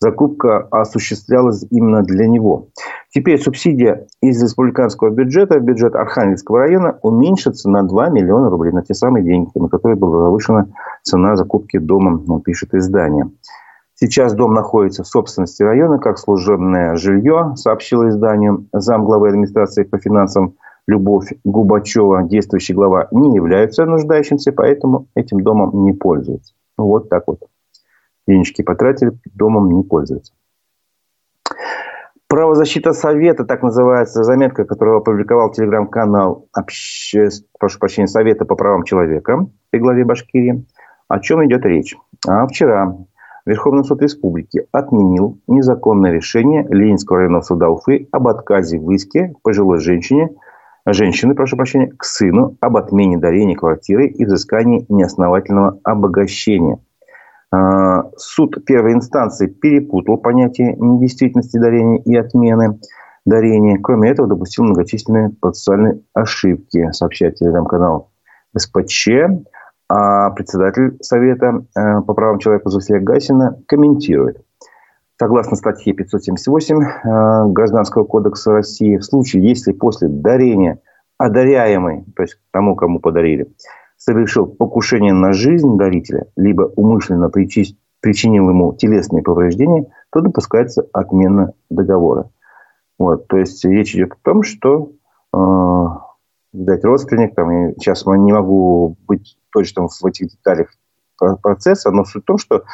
Закупка 0.00 0.66
осуществлялась 0.70 1.66
именно 1.70 2.02
для 2.02 2.26
него. 2.26 2.68
Теперь 3.10 3.38
субсидия 3.38 4.06
из 4.22 4.42
республиканского 4.42 5.10
бюджета 5.10 5.58
в 5.58 5.62
бюджет 5.62 5.94
Архангельского 5.94 6.60
района 6.60 6.98
уменьшится 7.02 7.68
на 7.68 7.82
2 7.82 8.08
миллиона 8.08 8.48
рублей, 8.48 8.72
на 8.72 8.82
те 8.82 8.94
самые 8.94 9.24
деньги, 9.24 9.50
на 9.54 9.68
которые 9.68 9.98
была 9.98 10.24
завышена 10.24 10.68
цена 11.02 11.36
закупки 11.36 11.76
дома, 11.78 12.40
пишет 12.40 12.72
издание. 12.72 13.30
Сейчас 13.94 14.34
дом 14.34 14.54
находится 14.54 15.02
в 15.04 15.06
собственности 15.06 15.62
района 15.62 15.98
как 15.98 16.18
служебное 16.18 16.96
жилье, 16.96 17.52
сообщила 17.56 18.08
изданию 18.08 18.66
замглавы 18.72 19.28
администрации 19.28 19.84
по 19.84 19.98
финансам 19.98 20.56
Любовь 20.88 21.32
Губачева, 21.44 22.24
действующий 22.24 22.74
глава, 22.74 23.06
не 23.12 23.36
является 23.36 23.84
нуждающимся, 23.84 24.52
поэтому 24.52 25.06
этим 25.14 25.40
домом 25.42 25.84
не 25.84 25.92
пользуется. 25.92 26.54
Ну, 26.76 26.86
вот 26.86 27.08
так 27.08 27.24
вот. 27.28 27.38
Денежки 28.26 28.62
потратили, 28.62 29.12
домом 29.32 29.70
не 29.70 29.84
пользуются. 29.84 30.32
Правозащита 32.26 32.94
Совета, 32.94 33.44
так 33.44 33.62
называется 33.62 34.24
заметка, 34.24 34.64
которую 34.64 34.96
опубликовал 34.96 35.52
телеграм-канал 35.52 36.48
обще... 36.52 37.28
прошу 37.58 37.78
прощения, 37.78 38.08
Совета 38.08 38.44
по 38.44 38.56
правам 38.56 38.84
человека 38.84 39.46
при 39.70 39.78
главе 39.78 40.04
Башкирии. 40.04 40.64
О 41.08 41.20
чем 41.20 41.44
идет 41.44 41.66
речь? 41.66 41.94
А 42.26 42.46
вчера 42.46 42.96
Верховный 43.44 43.84
суд 43.84 44.00
Республики 44.02 44.66
отменил 44.70 45.38
незаконное 45.48 46.12
решение 46.12 46.66
Ленинского 46.68 47.18
районного 47.18 47.42
суда 47.42 47.68
Уфы 47.68 48.08
об 48.12 48.28
отказе 48.28 48.78
в 48.78 48.88
иске 48.92 49.34
пожилой 49.42 49.80
женщине, 49.80 50.30
женщины, 50.86 51.34
прошу 51.34 51.56
прощения, 51.56 51.88
к 51.88 52.04
сыну 52.04 52.56
об 52.60 52.76
отмене 52.76 53.18
дарения 53.18 53.56
квартиры 53.56 54.06
и 54.06 54.24
взыскании 54.24 54.86
неосновательного 54.88 55.80
обогащения. 55.82 56.78
А, 57.50 58.04
суд 58.16 58.64
первой 58.64 58.92
инстанции 58.92 59.46
перепутал 59.46 60.18
понятие 60.18 60.76
недействительности 60.76 61.58
дарения 61.58 62.00
и 62.00 62.14
отмены 62.14 62.78
дарения. 63.26 63.78
Кроме 63.82 64.10
этого, 64.10 64.28
допустил 64.28 64.64
многочисленные 64.64 65.30
процессуальные 65.30 66.00
ошибки, 66.14 66.90
сообщает 66.92 67.36
телеграм-канал 67.36 68.10
СПЧ. 68.56 69.08
А 69.94 70.30
председатель 70.30 70.96
Совета 71.02 71.66
э, 71.76 72.00
по 72.00 72.14
правам 72.14 72.38
человека 72.38 72.70
Зуфия 72.70 72.98
Гасина 72.98 73.58
комментирует. 73.68 74.42
Согласно 75.20 75.54
статье 75.54 75.92
578 75.92 76.82
э, 76.82 77.48
Гражданского 77.48 78.04
кодекса 78.04 78.52
России, 78.52 78.96
в 78.96 79.04
случае, 79.04 79.46
если 79.46 79.72
после 79.72 80.08
дарения 80.08 80.78
одаряемый, 81.18 82.06
то 82.16 82.22
есть 82.22 82.38
тому, 82.52 82.74
кому 82.74 83.00
подарили, 83.00 83.52
совершил 83.98 84.46
покушение 84.46 85.12
на 85.12 85.34
жизнь 85.34 85.76
дарителя, 85.76 86.24
либо 86.36 86.72
умышленно 86.74 87.28
причинил 87.28 88.48
ему 88.48 88.72
телесные 88.72 89.22
повреждения, 89.22 89.88
то 90.10 90.22
допускается 90.22 90.86
отмена 90.94 91.52
договора. 91.68 92.30
Вот, 92.98 93.28
то 93.28 93.36
есть 93.36 93.62
речь 93.66 93.94
идет 93.94 94.12
о 94.12 94.24
том, 94.24 94.42
что 94.42 94.92
э, 95.34 95.86
дать 96.52 96.84
родственник, 96.84 97.34
там, 97.34 97.50
и 97.50 97.74
сейчас 97.74 98.04
я 98.06 98.16
не 98.16 98.32
могу 98.32 98.96
быть 99.06 99.38
точно 99.50 99.88
в 99.88 100.06
этих 100.06 100.28
деталях 100.28 100.68
процесса, 101.42 101.90
но 101.90 102.04
суть 102.04 102.24
в 102.24 102.26
том, 102.26 102.38
что 102.38 102.64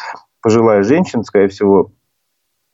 пожилая 0.40 0.82
женщина, 0.82 1.22
скорее 1.22 1.48
всего, 1.48 1.92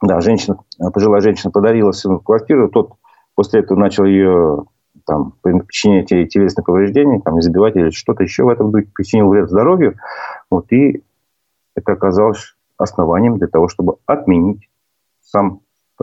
да, 0.02 0.20
женщина, 0.20 0.58
пожилая 0.92 1.20
женщина 1.20 1.50
подарила 1.50 1.92
сыну 1.92 2.20
квартиру, 2.20 2.68
тот 2.68 2.92
после 3.34 3.60
этого 3.60 3.78
начал 3.78 4.04
ее 4.04 4.64
там, 5.06 5.34
причинять 5.42 6.10
ей 6.10 6.26
телесные 6.26 6.64
повреждения, 6.64 7.20
там, 7.20 7.38
избивать 7.40 7.76
или 7.76 7.90
что-то 7.90 8.22
еще 8.22 8.44
в 8.44 8.48
этом 8.48 8.70
духе, 8.70 8.88
причинил 8.94 9.28
вред 9.28 9.50
здоровью. 9.50 9.96
Вот, 10.50 10.70
и 10.72 11.02
это 11.74 11.92
оказалось 11.92 12.56
основанием 12.76 13.38
для 13.38 13.48
того, 13.48 13.68
чтобы 13.68 13.96
отменить 14.06 14.68
сам, 15.22 15.60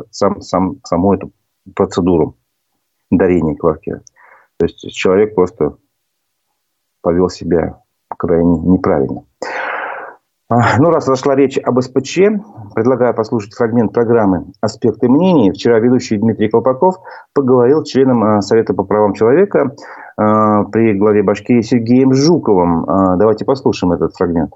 сам, 0.10 0.42
сам, 0.42 0.78
саму 0.84 1.14
эту 1.14 1.32
процедуру 1.76 2.36
дарения 3.10 3.56
квартиры. 3.56 4.02
То 4.62 4.66
есть 4.66 4.94
человек 4.94 5.34
просто 5.34 5.78
повел 7.02 7.30
себя 7.30 7.80
крайне 8.16 8.60
неправильно. 8.60 9.24
А, 10.50 10.78
ну, 10.78 10.92
раз 10.92 11.06
зашла 11.06 11.36
речь 11.36 11.58
об 11.58 11.82
СПЧ, 11.82 12.20
предлагаю 12.76 13.16
послушать 13.16 13.56
фрагмент 13.56 13.92
программы 13.92 14.52
«Аспекты 14.62 15.10
мнений». 15.10 15.50
Вчера 15.50 15.80
ведущий 15.80 16.18
Дмитрий 16.18 16.48
Колпаков 16.48 16.98
поговорил 17.34 17.84
с 17.84 17.90
членом 17.90 18.24
а, 18.24 18.42
Совета 18.42 18.76
по 18.76 18.84
правам 18.84 19.16
человека 19.16 19.76
а, 20.16 20.66
при 20.66 20.96
главе 20.96 21.24
Башкирии 21.24 21.62
Сергеем 21.62 22.14
Жуковым. 22.14 22.86
Давайте 23.18 23.46
послушаем 23.46 23.94
этот 23.94 24.14
фрагмент. 24.16 24.52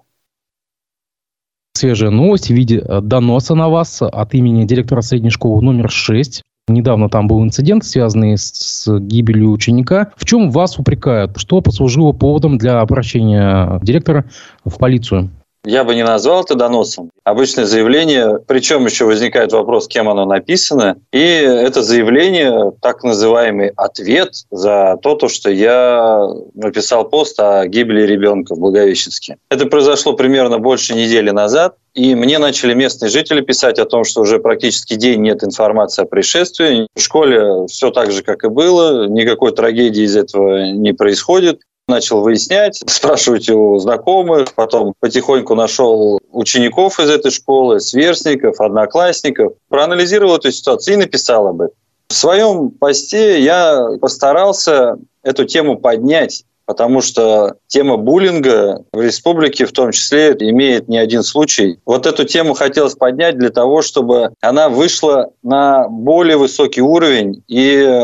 Свежая 1.74 2.12
новость 2.12 2.50
в 2.50 2.54
виде 2.54 2.80
доноса 3.02 3.56
на 3.56 3.70
вас 3.70 4.04
от 4.04 4.34
имени 4.36 4.66
директора 4.66 5.02
средней 5.02 5.32
школы 5.32 5.64
номер 5.64 5.90
6 5.90 6.44
Недавно 6.68 7.10
там 7.10 7.28
был 7.28 7.44
инцидент, 7.44 7.86
связанный 7.86 8.38
с, 8.38 8.88
гибелью 9.00 9.52
ученика. 9.52 10.12
В 10.16 10.26
чем 10.26 10.50
вас 10.50 10.80
упрекают? 10.80 11.38
Что 11.38 11.62
послужило 11.62 12.12
поводом 12.12 12.58
для 12.58 12.82
обращения 12.82 13.80
директора 13.84 14.26
в 14.64 14.78
полицию? 14.80 15.30
Я 15.66 15.84
бы 15.84 15.96
не 15.96 16.04
назвал 16.04 16.44
это 16.44 16.56
доносом. 16.56 17.10
Обычное 17.24 17.66
заявление, 17.66 18.40
причем 18.48 18.86
еще 18.86 19.06
возникает 19.06 19.52
вопрос, 19.52 19.88
кем 19.88 20.08
оно 20.08 20.26
написано. 20.26 20.98
И 21.12 21.20
это 21.20 21.82
заявление, 21.82 22.72
так 22.82 23.04
называемый 23.04 23.72
ответ 23.76 24.34
за 24.52 24.98
то, 25.02 25.16
то 25.16 25.28
что 25.28 25.50
я 25.50 26.22
написал 26.54 27.10
пост 27.10 27.40
о 27.40 27.66
гибели 27.68 28.04
ребенка 28.04 28.54
в 28.54 28.60
Благовещенске. 28.60 29.38
Это 29.50 29.66
произошло 29.66 30.14
примерно 30.14 30.60
больше 30.60 30.94
недели 30.94 31.32
назад. 31.32 31.76
И 31.96 32.14
мне 32.14 32.40
начали 32.40 32.74
местные 32.74 33.10
жители 33.10 33.42
писать 33.42 33.80
о 33.80 33.86
том, 33.86 34.04
что 34.04 34.22
уже 34.22 34.40
практически 34.40 34.96
день 34.96 35.22
нет 35.22 35.44
информации 35.44 36.04
о 36.04 36.06
происшествии. 36.06 36.88
В 36.94 37.00
школе 37.00 37.68
все 37.68 37.90
так 37.90 38.12
же, 38.12 38.22
как 38.22 38.44
и 38.44 38.50
было. 38.50 39.08
Никакой 39.08 39.54
трагедии 39.54 40.04
из 40.04 40.16
этого 40.16 40.72
не 40.72 40.94
происходит 40.94 41.62
начал 41.88 42.22
выяснять, 42.22 42.82
спрашивать 42.88 43.50
у 43.50 43.78
знакомых, 43.78 44.54
потом 44.56 44.94
потихоньку 45.00 45.56
нашел 45.56 46.20
учеников 46.32 47.00
из 47.00 47.10
этой 47.10 47.32
школы, 47.32 47.80
сверстников, 47.80 48.60
одноклассников, 48.60 49.54
проанализировал 49.70 50.38
эту 50.38 50.52
ситуацию 50.52 50.96
и 50.96 50.98
написал 50.98 51.48
об 51.48 51.62
этом. 51.62 51.76
В 52.08 52.14
своем 52.14 52.70
посте 52.70 53.42
я 53.42 53.88
постарался 54.00 54.98
эту 55.24 55.46
тему 55.46 55.78
поднять 55.78 56.46
потому 56.66 57.02
что 57.02 57.56
тема 57.68 57.98
буллинга 57.98 58.84
в 58.92 59.02
республике 59.02 59.66
в 59.66 59.72
том 59.72 59.92
числе 59.92 60.36
имеет 60.40 60.88
не 60.88 60.98
один 60.98 61.24
случай. 61.24 61.80
Вот 61.86 62.06
эту 62.06 62.26
тему 62.26 62.54
хотелось 62.54 62.96
поднять 62.96 63.38
для 63.38 63.50
того, 63.50 63.82
чтобы 63.82 64.34
она 64.42 64.70
вышла 64.70 65.32
на 65.44 65.88
более 65.88 66.38
высокий 66.38 66.82
уровень 66.82 67.44
и 67.48 67.84
э, 67.88 68.04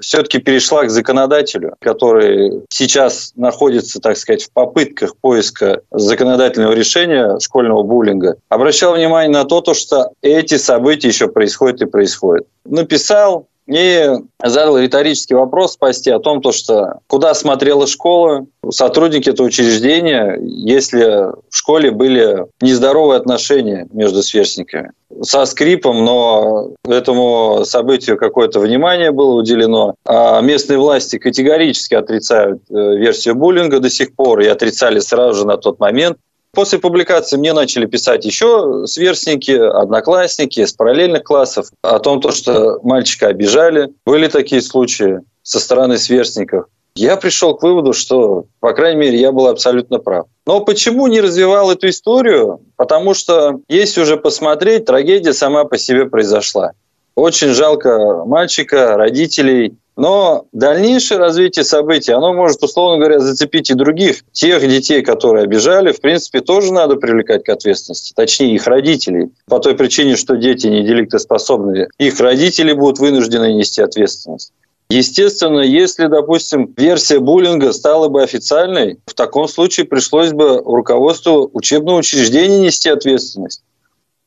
все-таки 0.00 0.38
перешла 0.38 0.84
к 0.84 0.90
законодателю, 0.90 1.74
который 1.80 2.62
сейчас 2.70 3.32
находится, 3.36 4.00
так 4.00 4.16
сказать, 4.16 4.44
в 4.44 4.52
попытках 4.52 5.16
поиска 5.16 5.82
законодательного 5.90 6.72
решения 6.72 7.38
школьного 7.38 7.82
буллинга, 7.82 8.36
обращал 8.48 8.94
внимание 8.94 9.30
на 9.30 9.44
то, 9.44 9.62
что 9.74 10.10
эти 10.22 10.56
события 10.56 11.08
еще 11.08 11.28
происходят 11.28 11.82
и 11.82 11.86
происходят. 11.86 12.46
Написал, 12.64 13.46
и 13.66 14.10
задал 14.42 14.78
риторический 14.78 15.34
вопрос 15.34 15.76
в 15.76 15.78
посте 15.78 16.14
о 16.14 16.18
том, 16.18 16.40
то, 16.42 16.52
что 16.52 17.00
куда 17.06 17.34
смотрела 17.34 17.86
школа, 17.86 18.46
сотрудники 18.68 19.28
этого 19.30 19.46
учреждения, 19.46 20.38
если 20.40 21.30
в 21.50 21.56
школе 21.56 21.90
были 21.90 22.46
нездоровые 22.60 23.18
отношения 23.18 23.86
между 23.92 24.22
сверстниками. 24.22 24.90
Со 25.22 25.44
скрипом, 25.44 26.04
но 26.04 26.70
этому 26.86 27.64
событию 27.64 28.16
какое-то 28.16 28.60
внимание 28.60 29.10
было 29.10 29.34
уделено. 29.34 29.94
А 30.04 30.40
местные 30.40 30.78
власти 30.78 31.18
категорически 31.18 31.94
отрицают 31.94 32.62
э, 32.70 32.74
версию 32.74 33.34
буллинга 33.34 33.80
до 33.80 33.90
сих 33.90 34.14
пор 34.14 34.40
и 34.40 34.46
отрицали 34.46 35.00
сразу 35.00 35.40
же 35.40 35.46
на 35.46 35.56
тот 35.56 35.80
момент. 35.80 36.16
После 36.52 36.80
публикации 36.80 37.36
мне 37.36 37.52
начали 37.52 37.86
писать 37.86 38.24
еще 38.24 38.84
сверстники, 38.86 39.52
одноклассники 39.52 40.60
из 40.60 40.72
параллельных 40.72 41.22
классов 41.22 41.68
о 41.82 41.98
том, 42.00 42.20
то, 42.20 42.32
что 42.32 42.80
мальчика 42.82 43.28
обижали. 43.28 43.90
Были 44.04 44.26
такие 44.26 44.60
случаи 44.60 45.20
со 45.42 45.60
стороны 45.60 45.96
сверстников. 45.96 46.66
я 46.96 47.16
пришел 47.16 47.54
к 47.54 47.62
выводу, 47.62 47.92
что, 47.92 48.46
по 48.58 48.72
крайней 48.72 49.00
мере, 49.00 49.20
я 49.20 49.30
был 49.30 49.46
абсолютно 49.46 49.98
прав. 49.98 50.26
Но 50.44 50.60
почему 50.60 51.06
не 51.06 51.20
развивал 51.20 51.70
эту 51.70 51.88
историю? 51.88 52.60
Потому 52.76 53.14
что, 53.14 53.60
если 53.68 54.00
уже 54.00 54.16
посмотреть, 54.16 54.86
трагедия 54.86 55.32
сама 55.32 55.64
по 55.64 55.78
себе 55.78 56.06
произошла. 56.06 56.72
Очень 57.14 57.50
жалко 57.50 58.24
мальчика, 58.26 58.96
родителей. 58.96 59.76
Но 60.00 60.46
дальнейшее 60.52 61.18
развитие 61.18 61.62
событий, 61.62 62.12
оно 62.12 62.32
может, 62.32 62.62
условно 62.62 62.96
говоря, 62.96 63.20
зацепить 63.20 63.68
и 63.68 63.74
других. 63.74 64.24
Тех 64.32 64.66
детей, 64.66 65.02
которые 65.02 65.44
обижали, 65.44 65.92
в 65.92 66.00
принципе, 66.00 66.40
тоже 66.40 66.72
надо 66.72 66.96
привлекать 66.96 67.44
к 67.44 67.50
ответственности. 67.50 68.14
Точнее, 68.16 68.54
их 68.54 68.66
родителей. 68.66 69.28
По 69.44 69.58
той 69.58 69.74
причине, 69.74 70.16
что 70.16 70.36
дети 70.36 70.68
не 70.68 70.84
деликтоспособны. 70.84 71.88
Их 71.98 72.18
родители 72.18 72.72
будут 72.72 72.98
вынуждены 72.98 73.52
нести 73.52 73.82
ответственность. 73.82 74.54
Естественно, 74.88 75.60
если, 75.60 76.06
допустим, 76.06 76.72
версия 76.78 77.18
буллинга 77.18 77.70
стала 77.74 78.08
бы 78.08 78.22
официальной, 78.22 79.00
в 79.04 79.12
таком 79.12 79.48
случае 79.48 79.84
пришлось 79.84 80.32
бы 80.32 80.62
руководству 80.64 81.50
учебного 81.52 81.98
учреждения 81.98 82.58
нести 82.58 82.88
ответственность. 82.88 83.62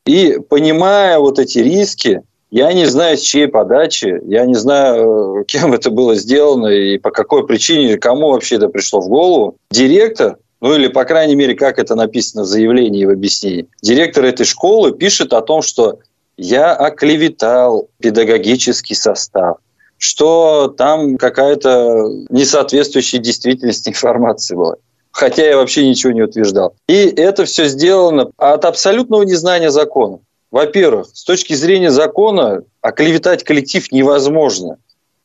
И 0.06 0.38
понимая 0.48 1.18
вот 1.18 1.40
эти 1.40 1.58
риски, 1.58 2.22
я 2.54 2.72
не 2.72 2.86
знаю, 2.86 3.18
с 3.18 3.20
чьей 3.20 3.48
подачи, 3.48 4.20
я 4.26 4.46
не 4.46 4.54
знаю, 4.54 5.40
э, 5.40 5.44
кем 5.48 5.72
это 5.72 5.90
было 5.90 6.14
сделано 6.14 6.68
и 6.68 6.98
по 6.98 7.10
какой 7.10 7.44
причине, 7.44 7.98
кому 7.98 8.30
вообще 8.30 8.56
это 8.56 8.68
пришло 8.68 9.00
в 9.00 9.08
голову. 9.08 9.56
Директор, 9.72 10.38
ну 10.60 10.72
или, 10.72 10.86
по 10.86 11.04
крайней 11.04 11.34
мере, 11.34 11.56
как 11.56 11.80
это 11.80 11.96
написано 11.96 12.44
в 12.44 12.46
заявлении 12.46 13.02
и 13.02 13.06
в 13.06 13.10
объяснении, 13.10 13.66
директор 13.82 14.24
этой 14.24 14.46
школы 14.46 14.92
пишет 14.92 15.32
о 15.32 15.40
том, 15.40 15.62
что 15.62 15.98
я 16.36 16.74
оклеветал 16.74 17.88
педагогический 17.98 18.94
состав 18.94 19.58
что 19.96 20.74
там 20.76 21.16
какая-то 21.16 22.10
несоответствующая 22.28 23.20
действительности 23.20 23.88
информация 23.88 24.56
была. 24.56 24.74
Хотя 25.12 25.46
я 25.46 25.56
вообще 25.56 25.88
ничего 25.88 26.12
не 26.12 26.20
утверждал. 26.20 26.74
И 26.88 27.06
это 27.06 27.46
все 27.46 27.68
сделано 27.68 28.30
от 28.36 28.64
абсолютного 28.66 29.22
незнания 29.22 29.70
закона. 29.70 30.18
Во-первых, 30.54 31.08
с 31.12 31.24
точки 31.24 31.52
зрения 31.54 31.90
закона 31.90 32.62
оклеветать 32.80 33.42
коллектив 33.42 33.90
невозможно. 33.90 34.76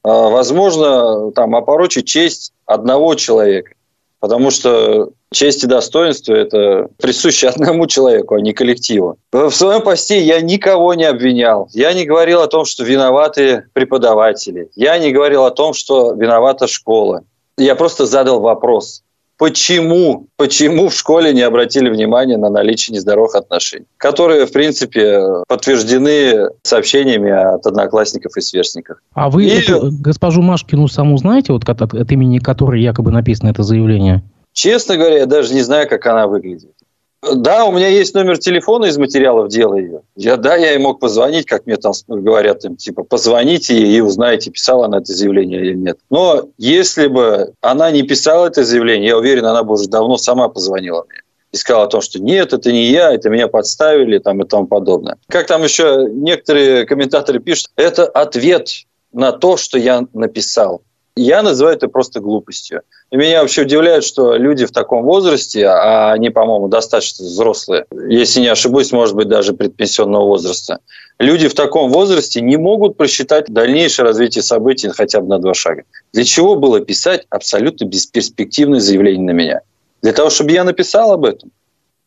А, 0.02 0.28
возможно, 0.30 1.32
там, 1.34 1.56
опорочить 1.56 2.08
честь 2.08 2.52
одного 2.66 3.14
человека. 3.14 3.74
Потому 4.20 4.50
что 4.50 5.12
честь 5.32 5.64
и 5.64 5.68
достоинство– 5.68 6.34
это 6.36 6.88
присуще 6.98 7.48
одному 7.56 7.86
человеку, 7.86 8.34
а 8.34 8.42
не 8.42 8.54
коллективу. 8.54 9.20
В 9.32 9.52
своем 9.52 9.84
посте 9.84 10.20
я 10.20 10.42
никого 10.42 10.96
не 10.96 11.06
обвинял. 11.06 11.70
Я 11.74 11.94
не 11.94 12.06
говорил 12.06 12.42
о 12.42 12.48
том, 12.48 12.66
что 12.66 12.84
виноваты 12.84 13.66
преподаватели. 13.74 14.72
Я 14.74 14.98
не 14.98 15.12
говорил 15.12 15.46
о 15.46 15.52
том, 15.52 15.76
что 15.76 16.14
виновата 16.14 16.66
школа. 16.66 17.22
Я 17.56 17.76
просто 17.76 18.08
задал 18.08 18.40
вопрос. 18.40 19.04
Почему, 19.39 20.27
почему 20.36 20.89
в 20.89 20.93
школе 20.93 21.34
не 21.34 21.43
обратили 21.43 21.89
внимания 21.89 22.36
на 22.36 22.50
наличие 22.50 22.93
нездоровых 22.93 23.36
отношений, 23.36 23.86
которые, 23.96 24.46
в 24.46 24.51
принципе, 24.51 25.24
подтверждены 25.48 26.50
сообщениями 26.63 27.31
от 27.31 27.65
одноклассников 27.65 28.36
и 28.36 28.41
сверстников. 28.41 28.98
А 29.13 29.29
вы 29.29 29.46
и... 29.46 29.63
госпожу 30.01 30.41
Машкину 30.41 30.89
саму 30.89 31.17
знаете, 31.17 31.53
вот 31.53 31.67
от, 31.69 31.81
от 31.81 32.12
имени 32.12 32.39
которой 32.39 32.81
якобы 32.81 33.12
написано 33.12 33.48
это 33.48 33.63
заявление? 33.63 34.24
Честно 34.51 34.98
говоря, 34.98 35.19
я 35.19 35.25
даже 35.25 35.53
не 35.53 35.62
знаю, 35.62 35.88
как 35.88 36.05
она 36.05 36.27
выглядит. 36.27 36.74
Да, 37.22 37.66
у 37.66 37.72
меня 37.72 37.88
есть 37.90 38.14
номер 38.14 38.38
телефона 38.38 38.86
из 38.86 38.98
материалов 38.98 39.50
дела 39.50 39.76
ее. 39.76 40.02
Я, 40.16 40.38
да, 40.38 40.56
я 40.56 40.72
ей 40.72 40.78
мог 40.78 41.00
позвонить, 41.00 41.46
как 41.46 41.66
мне 41.66 41.76
там 41.76 41.92
говорят, 42.08 42.64
им, 42.64 42.78
типа, 42.78 43.04
позвоните 43.04 43.76
ей 43.76 43.98
и 43.98 44.02
узнаете, 44.02 44.52
писала 44.52 44.86
она 44.86 45.00
это 45.00 45.12
заявление 45.14 45.60
или 45.60 45.74
нет. 45.74 46.00
Но 46.10 46.50
если 46.58 47.08
бы 47.08 47.54
она 47.60 47.92
не 47.92 48.04
писала 48.04 48.48
это 48.48 48.64
заявление, 48.64 49.10
я 49.10 49.18
уверен, 49.18 49.46
она 49.46 49.64
бы 49.64 49.74
уже 49.74 49.90
давно 49.90 50.18
сама 50.18 50.48
позвонила 50.48 51.06
мне 51.10 51.22
и 51.52 51.58
сказала 51.58 51.86
о 51.86 51.88
том, 51.88 52.02
что 52.02 52.22
нет, 52.22 52.54
это 52.54 52.72
не 52.72 52.86
я, 52.86 53.12
это 53.12 53.30
меня 53.30 53.48
подставили 53.48 54.20
там, 54.20 54.42
и 54.42 54.48
тому 54.48 54.68
подобное. 54.68 55.18
Как 55.28 55.48
там 55.48 55.64
еще 55.64 56.08
некоторые 56.10 56.86
комментаторы 56.86 57.39
пишут, 57.39 57.72
это 57.76 58.06
ответ 58.06 58.70
на 59.12 59.32
то, 59.32 59.58
что 59.58 59.78
я 59.78 60.06
написал. 60.13 60.84
Я 61.21 61.43
называю 61.43 61.75
это 61.75 61.89
просто 61.89 62.21
глупостью. 62.21 62.84
И 63.12 63.17
меня 63.17 63.41
вообще 63.41 63.63
удивляет, 63.63 64.05
что 64.05 64.36
люди 64.36 64.65
в 64.65 64.71
таком 64.71 65.03
возрасте, 65.03 65.67
а 65.67 66.13
они, 66.13 66.29
по-моему, 66.29 66.69
достаточно 66.69 67.25
взрослые, 67.25 67.86
если 68.08 68.39
не 68.39 68.47
ошибусь, 68.47 68.93
может 68.93 69.15
быть, 69.17 69.27
даже 69.27 69.51
предпенсионного 69.51 70.23
возраста, 70.23 70.79
люди 71.19 71.49
в 71.49 71.55
таком 71.55 71.91
возрасте 71.91 72.39
не 72.39 72.55
могут 72.55 72.95
просчитать 72.95 73.47
дальнейшее 73.49 74.05
развитие 74.05 74.43
событий 74.43 74.88
хотя 74.88 75.19
бы 75.19 75.27
на 75.27 75.39
два 75.39 75.53
шага. 75.53 75.84
Для 76.13 76.23
чего 76.23 76.55
было 76.55 76.79
писать 76.79 77.25
абсолютно 77.29 77.84
бесперспективное 77.84 78.79
заявление 78.79 79.25
на 79.25 79.32
меня? 79.32 79.62
Для 80.01 80.13
того, 80.13 80.29
чтобы 80.29 80.51
я 80.51 80.63
написал 80.63 81.12
об 81.12 81.25
этом. 81.25 81.51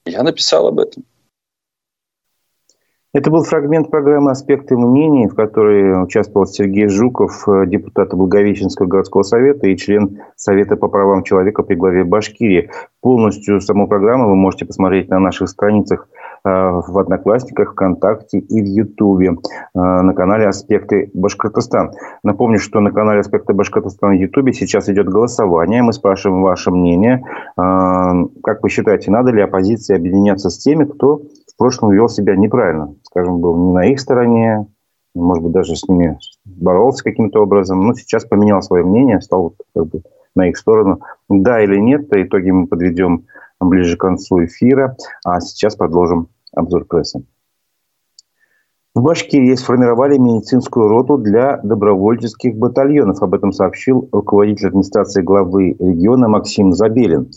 Я 0.07 0.23
написал 0.23 0.69
об 0.69 0.81
этом. 0.81 1.05
Это 3.15 3.31
был 3.31 3.43
фрагмент 3.43 3.91
программы 3.91 4.31
«Аспекты 4.31 4.75
мнений», 4.75 5.29
в 5.29 5.35
которой 5.35 6.03
участвовал 6.03 6.47
Сергей 6.47 6.89
Жуков, 6.89 7.47
э, 7.47 7.67
депутат 7.67 8.15
Благовещенского 8.15 8.87
городского 8.87 9.23
совета 9.23 9.67
и 9.67 9.77
член 9.77 10.21
Совета 10.35 10.77
по 10.77 10.89
правам 10.89 11.23
человека 11.23 11.63
при 11.63 11.75
главе 11.75 12.05
Башкирии. 12.05 12.71
Полностью 13.03 13.61
саму 13.61 13.87
программу 13.87 14.31
вы 14.31 14.35
можете 14.35 14.65
посмотреть 14.65 15.11
на 15.11 15.19
наших 15.19 15.51
страницах 15.51 16.09
э, 16.43 16.49
в 16.49 16.99
Одноклассниках, 16.99 17.73
ВКонтакте 17.73 18.39
и 18.39 18.63
в 18.63 18.65
Ютубе 18.65 19.33
э, 19.33 19.35
на 19.75 20.15
канале 20.15 20.47
«Аспекты 20.47 21.11
Башкортостан». 21.13 21.91
Напомню, 22.23 22.59
что 22.59 22.81
на 22.81 22.93
канале 22.93 23.21
«Аспекты 23.21 23.53
Башкортостан» 23.53 24.13
в 24.13 24.19
Ютубе 24.19 24.55
сейчас 24.55 24.89
идет 24.89 25.11
голосование. 25.11 25.83
Мы 25.83 25.93
спрашиваем 25.93 26.41
ваше 26.41 26.71
мнение. 26.71 27.23
Как 27.57 28.63
вы 28.63 28.71
считаете, 28.71 29.11
надо 29.11 29.33
ли 29.33 29.43
оппозиции 29.43 29.95
объединяться 29.95 30.49
с 30.49 30.57
теми, 30.57 30.85
кто 30.85 31.21
в 31.55 31.57
прошлом 31.59 31.91
вел 31.93 32.09
себя 32.09 32.37
неправильно? 32.37 32.95
скажем, 33.05 33.41
был 33.41 33.57
не 33.57 33.73
на 33.73 33.87
их 33.87 34.01
стороне, 34.01 34.67
может 35.15 35.45
быть, 35.45 35.53
даже 35.53 35.77
с 35.77 35.87
ними 35.87 36.19
боролся 36.45 37.05
каким-то 37.05 37.43
образом, 37.43 37.81
но 37.81 37.95
сейчас 37.95 38.25
поменял 38.25 38.63
свое 38.63 38.85
мнение, 38.85 39.21
стал 39.21 39.55
как 39.75 39.87
бы 39.87 40.03
на 40.35 40.49
их 40.49 40.57
сторону. 40.57 41.01
Да 41.29 41.63
или 41.63 41.77
нет, 41.77 42.09
то 42.09 42.23
итоги 42.23 42.51
мы 42.51 42.67
подведем 42.67 43.27
ближе 43.61 43.97
к 43.97 44.01
концу 44.01 44.45
эфира, 44.45 44.97
а 45.25 45.41
сейчас 45.41 45.77
продолжим 45.77 46.29
обзор 46.55 46.87
прессы. 46.87 47.25
В 48.95 49.01
Башкирии 49.01 49.55
сформировали 49.55 50.19
медицинскую 50.19 50.87
роту 50.87 51.17
для 51.17 51.57
добровольческих 51.63 52.55
батальонов. 52.57 53.23
Об 53.23 53.33
этом 53.33 53.51
сообщил 53.51 54.07
руководитель 54.13 54.69
администрации 54.69 55.23
главы 55.23 55.75
региона 55.79 56.29
Максим 56.29 56.75
Забелин. 56.75 57.31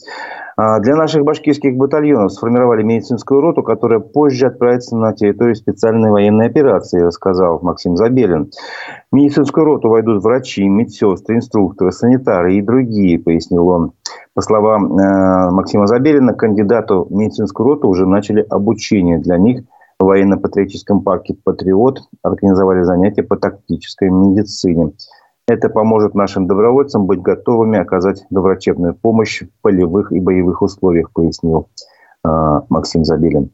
А, 0.58 0.82
для 0.82 0.98
наших 0.98 1.24
башкирских 1.24 1.78
батальонов 1.78 2.34
сформировали 2.34 2.84
медицинскую 2.84 3.40
роту, 3.40 3.64
которая 3.64 4.00
позже 4.00 4.48
отправится 4.48 4.98
на 4.98 5.14
территорию 5.14 5.56
специальной 5.56 6.12
военной 6.12 6.48
операции, 6.48 7.00
рассказал 7.00 7.60
Максим 7.62 7.96
Забелин. 7.96 8.52
В 9.10 9.16
медицинскую 9.16 9.66
роту 9.66 9.88
войдут 9.88 10.24
врачи, 10.24 10.68
медсестры, 10.68 11.38
инструкторы, 11.38 11.94
санитары 11.94 12.56
и 12.56 12.62
другие, 12.62 13.18
пояснил 13.18 13.70
он. 13.70 13.94
По 14.34 14.42
словам 14.42 14.98
э, 14.98 15.52
Максима 15.52 15.88
Забелина, 15.88 16.34
кандидату 16.34 17.08
в 17.10 17.14
медицинскую 17.14 17.68
роту 17.70 17.88
уже 17.88 18.06
начали 18.06 18.46
обучение 18.50 19.20
для 19.20 19.38
них 19.38 19.64
в 20.00 20.06
военно-патриотическом 20.06 21.02
парке 21.02 21.36
«Патриот» 21.44 22.02
организовали 22.22 22.84
занятия 22.84 23.24
по 23.24 23.38
тактической 23.38 24.10
медицине. 24.10 24.92
Это 25.48 25.70
поможет 25.70 26.16
нашим 26.16 26.48
добровольцам 26.48 27.06
быть 27.06 27.22
готовыми 27.22 27.80
оказать 27.80 28.26
доврачебную 28.30 28.96
помощь 28.96 29.44
в 29.44 29.62
полевых 29.62 30.12
и 30.12 30.20
боевых 30.20 30.62
условиях, 30.62 31.12
пояснил 31.12 31.70
э, 32.26 32.30
Максим 32.70 33.06
Забелин. 33.06 33.52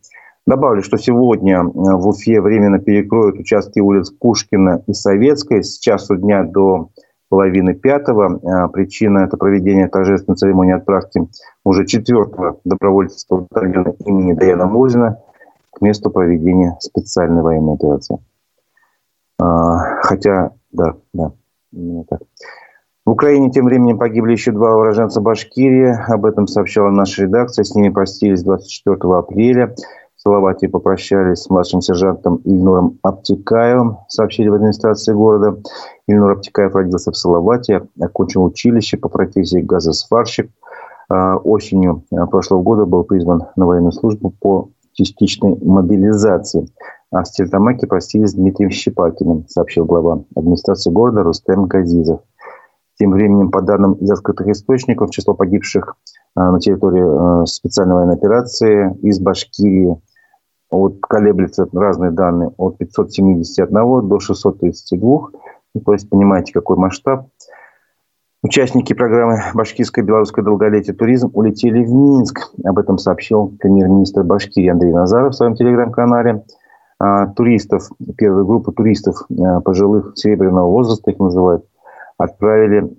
Добавлю, 0.48 0.82
что 0.82 0.98
сегодня 0.98 1.60
э, 1.60 1.64
в 1.66 2.08
Уфе 2.08 2.42
временно 2.42 2.80
перекроют 2.80 3.38
участки 3.38 3.80
улиц 3.80 4.10
Пушкина 4.10 4.84
и 4.88 4.94
Советской 4.94 5.64
с 5.64 5.78
часу 5.80 6.16
дня 6.16 6.44
до 6.44 6.90
половины 7.30 7.76
пятого. 7.76 8.40
Э, 8.42 8.70
причина– 8.70 9.20
это 9.26 9.36
проведение 9.36 9.90
торжественной 9.90 10.38
церемонии 10.38 10.74
отправки 10.74 11.28
уже 11.66 11.86
четвертого 11.86 12.60
добровольческого 12.64 13.48
батальона 13.50 13.94
имени 14.06 14.34
Даяна 14.34 14.66
Музина 14.66 15.20
месту 15.82 16.10
проведения 16.10 16.78
специальной 16.80 17.42
военной 17.42 17.74
операции. 17.74 18.20
Хотя, 19.38 20.52
да, 20.72 20.96
да. 21.14 21.32
Именно 21.74 22.04
так. 22.04 22.22
В 23.06 23.12
Украине 23.12 23.50
тем 23.50 23.66
временем 23.66 23.98
погибли 23.98 24.34
еще 24.34 24.52
два 24.52 24.76
уроженца 24.76 25.22
Башкирии. 25.22 25.96
Об 26.08 26.26
этом 26.26 26.48
сообщала 26.48 26.92
наша 26.92 27.24
редакция. 27.24 27.64
С 27.64 27.74
ними 27.74 27.90
простились 27.90 28.44
24 28.44 28.98
апреля. 29.16 29.76
В 30.16 30.22
Салавате 30.22 30.70
попрощались 30.70 31.40
с 31.40 31.50
младшим 31.50 31.82
сержантом 31.82 32.36
Ильнуром 32.46 33.00
Аптекаевым, 33.02 33.98
сообщили 34.08 34.50
в 34.50 34.54
администрации 34.54 35.14
города. 35.14 35.58
Ильнур 36.08 36.34
Аптекаев 36.34 36.76
родился 36.76 37.12
в 37.12 37.18
Салавате, 37.18 37.88
окончил 38.00 38.44
училище 38.44 38.98
по 38.98 39.10
профессии 39.10 39.62
газосварщик. 39.62 40.52
А, 41.10 41.38
осенью 41.38 42.04
прошлого 42.30 42.62
года 42.62 42.86
был 42.86 43.04
призван 43.04 43.48
на 43.56 43.66
военную 43.66 43.94
службу 43.94 44.32
по 44.40 44.70
частичной 44.94 45.58
мобилизации. 45.62 46.68
А 47.12 47.24
в 47.24 47.28
Стерлитамаке 47.28 47.88
простились 47.88 48.32
с 48.32 48.36
Дмитрием 48.36 48.72
Щепакиным, 48.72 49.46
сообщил 49.48 49.86
глава 49.86 50.24
администрации 50.36 50.92
города 50.92 51.24
Рустем 51.24 51.66
Газизов. 51.66 52.22
Тем 52.98 53.12
временем, 53.12 53.52
по 53.52 53.62
данным 53.62 53.94
из 53.94 54.12
открытых 54.12 54.48
источников, 54.48 55.10
число 55.12 55.34
погибших 55.34 55.96
на 56.36 56.60
территории 56.60 57.46
специальной 57.46 57.96
военной 57.96 58.16
операции 58.16 58.96
из 59.02 59.20
Башкирии 59.20 59.98
вот 60.72 61.00
колеблется 61.02 61.68
разные 61.74 62.12
данные 62.12 62.52
от 62.58 62.78
571 62.78 64.08
до 64.08 64.20
632. 64.20 65.20
То 65.86 65.94
есть 65.94 66.10
понимаете, 66.10 66.54
какой 66.54 66.78
масштаб. 66.78 67.28
Участники 68.44 68.94
программы 68.94 69.38
«Башкирское 69.54 70.04
белорусское 70.04 70.44
долголетие 70.44 70.96
туризм» 70.96 71.30
улетели 71.36 71.86
в 71.86 71.94
Минск. 71.94 72.52
Об 72.66 72.80
этом 72.80 72.98
сообщил 72.98 73.56
премьер-министр 73.60 74.24
Башкирии 74.24 74.70
Андрей 74.70 74.92
Назаров 74.92 75.34
в 75.34 75.36
своем 75.36 75.54
телеграм-канале. 75.54 76.44
А, 76.98 77.28
туристов, 77.28 77.90
первую 78.18 78.48
группу 78.48 78.72
туристов 78.72 79.18
а, 79.30 79.62
пожилых 79.62 80.14
серебряного 80.16 80.68
возраста, 80.72 81.12
их 81.12 81.20
называют, 81.20 81.66
отправили 82.18 82.92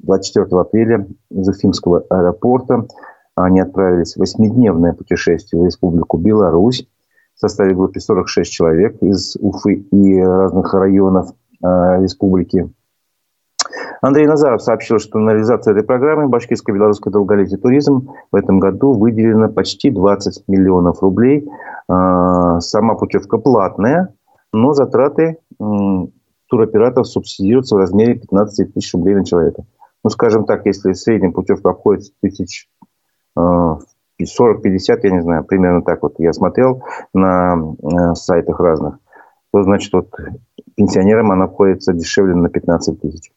24 0.00 0.46
а, 0.50 0.60
апреля 0.60 1.06
из 1.30 1.48
Уфимского 1.48 2.04
аэропорта. 2.10 2.88
Они 3.36 3.60
отправились 3.60 4.16
в 4.16 4.18
восьмидневное 4.18 4.92
путешествие 4.92 5.62
в 5.62 5.64
Республику 5.64 6.18
Беларусь 6.18 6.86
в 7.36 7.40
составе 7.40 7.74
группы 7.74 8.00
46 8.00 8.52
человек 8.52 9.02
из 9.02 9.34
Уфы 9.40 9.76
и 9.76 10.20
разных 10.20 10.74
районов 10.74 11.30
республики. 11.62 12.68
Андрей 14.00 14.26
Назаров 14.26 14.62
сообщил, 14.62 14.98
что 14.98 15.18
на 15.18 15.30
реализацию 15.30 15.74
этой 15.74 15.84
программы 15.84 16.28
Башкирско-Белорусское 16.28 17.10
долголетие 17.10 17.58
туризм 17.58 18.10
в 18.30 18.36
этом 18.36 18.60
году 18.60 18.92
выделено 18.92 19.48
почти 19.48 19.90
20 19.90 20.46
миллионов 20.46 21.02
рублей. 21.02 21.48
А, 21.88 22.60
сама 22.60 22.94
путевка 22.94 23.38
платная, 23.38 24.14
но 24.52 24.72
затраты 24.72 25.38
туроператоров 26.48 27.08
субсидируются 27.08 27.74
в 27.74 27.78
размере 27.78 28.14
15 28.14 28.74
тысяч 28.74 28.94
рублей 28.94 29.16
на 29.16 29.24
человека. 29.24 29.64
Ну, 30.04 30.10
скажем 30.10 30.44
так, 30.44 30.64
если 30.66 30.92
средняя 30.92 31.32
путевка 31.32 31.70
обходится 31.70 32.12
тысяч 32.22 32.68
40-50, 33.36 33.78
я 35.02 35.10
не 35.10 35.22
знаю, 35.22 35.44
примерно 35.44 35.82
так 35.82 36.02
вот 36.02 36.14
я 36.18 36.32
смотрел 36.32 36.82
на 37.12 37.54
э, 37.56 38.14
сайтах 38.14 38.58
разных, 38.60 38.98
то 39.52 39.62
значит 39.62 39.92
вот 39.92 40.08
пенсионерам 40.76 41.30
она 41.30 41.44
обходится 41.44 41.92
дешевле 41.92 42.34
на 42.34 42.48
15 42.48 43.00
тысяч. 43.00 43.32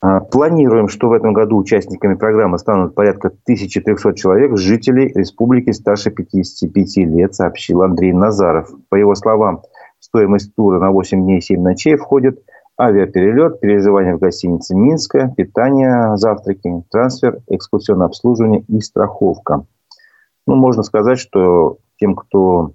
А, 0.00 0.20
планируем, 0.20 0.88
что 0.88 1.08
в 1.08 1.12
этом 1.12 1.32
году 1.32 1.56
участниками 1.56 2.14
программы 2.14 2.58
станут 2.58 2.94
порядка 2.94 3.28
1300 3.28 4.14
человек, 4.14 4.56
жителей 4.56 5.12
республики 5.14 5.70
старше 5.72 6.10
55 6.10 6.96
лет, 6.98 7.34
сообщил 7.34 7.82
Андрей 7.82 8.12
Назаров. 8.12 8.70
По 8.88 8.94
его 8.94 9.14
словам, 9.16 9.62
стоимость 9.98 10.54
тура 10.54 10.78
на 10.78 10.92
8 10.92 11.20
дней 11.22 11.38
и 11.38 11.42
7 11.42 11.60
ночей 11.60 11.96
входит 11.96 12.40
авиаперелет, 12.80 13.58
переживание 13.58 14.14
в 14.14 14.20
гостинице 14.20 14.76
Минска, 14.76 15.34
питание, 15.36 16.16
завтраки, 16.16 16.70
трансфер, 16.90 17.40
экскурсионное 17.48 18.06
обслуживание 18.06 18.62
и 18.68 18.80
страховка. 18.80 19.64
Ну, 20.46 20.54
можно 20.54 20.84
сказать, 20.84 21.18
что 21.18 21.78
тем, 21.98 22.14
кто 22.14 22.72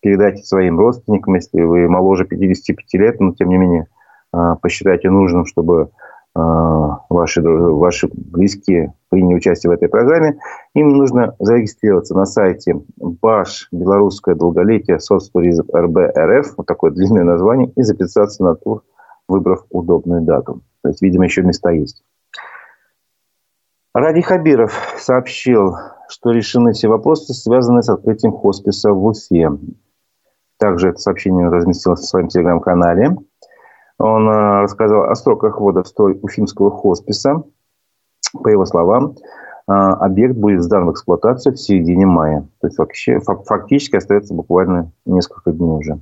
передать 0.00 0.46
своим 0.46 0.78
родственникам, 0.78 1.36
если 1.36 1.62
вы 1.62 1.88
моложе 1.88 2.26
55 2.26 3.00
лет, 3.00 3.20
но 3.20 3.32
тем 3.32 3.48
не 3.48 3.56
менее 3.56 3.86
а, 4.32 4.56
посчитайте 4.56 5.08
нужным, 5.08 5.46
чтобы 5.46 5.90
ваши, 6.34 7.42
ваши 7.42 8.08
близкие 8.12 8.94
приняли 9.08 9.36
участие 9.36 9.70
в 9.70 9.74
этой 9.74 9.88
программе, 9.88 10.38
им 10.74 10.90
нужно 10.90 11.34
зарегистрироваться 11.38 12.14
на 12.14 12.26
сайте 12.26 12.80
БАШ 12.96 13.68
Белорусское 13.72 14.34
долголетие 14.34 15.00
соцтуризм 15.00 15.66
РБ 15.74 16.56
вот 16.56 16.66
такое 16.66 16.92
длинное 16.92 17.24
название, 17.24 17.70
и 17.76 17.82
записаться 17.82 18.42
на 18.44 18.54
тур, 18.54 18.82
выбрав 19.28 19.64
удобную 19.70 20.22
дату. 20.22 20.62
То 20.82 20.88
есть, 20.88 21.02
видимо, 21.02 21.24
еще 21.24 21.42
места 21.42 21.70
есть. 21.70 22.02
Ради 23.92 24.20
Хабиров 24.20 24.72
сообщил, 24.98 25.74
что 26.08 26.30
решены 26.30 26.72
все 26.72 26.86
вопросы, 26.86 27.34
связанные 27.34 27.82
с 27.82 27.88
открытием 27.88 28.32
хосписа 28.32 28.92
в 28.92 29.04
Уфе. 29.04 29.50
Также 30.58 30.90
это 30.90 30.98
сообщение 30.98 31.48
разместил 31.48 31.94
в 31.94 31.98
своем 31.98 32.28
телеграм-канале. 32.28 33.16
Он 34.00 34.28
э, 34.28 34.62
рассказал 34.62 35.04
о 35.04 35.14
сроках 35.14 35.60
ввода 35.60 35.82
в 35.82 35.88
строй 35.88 36.18
Уфимского 36.22 36.70
хосписа. 36.70 37.42
По 38.42 38.48
его 38.48 38.64
словам, 38.64 39.14
э, 39.68 39.72
объект 39.72 40.36
будет 40.36 40.62
сдан 40.62 40.86
в 40.86 40.92
эксплуатацию 40.92 41.54
в 41.54 41.60
середине 41.60 42.06
мая. 42.06 42.48
То 42.60 42.68
есть 42.68 42.78
вообще, 42.78 43.20
фактически 43.20 43.96
остается 43.96 44.32
буквально 44.32 44.92
несколько 45.04 45.52
дней 45.52 45.70
уже. 45.70 46.00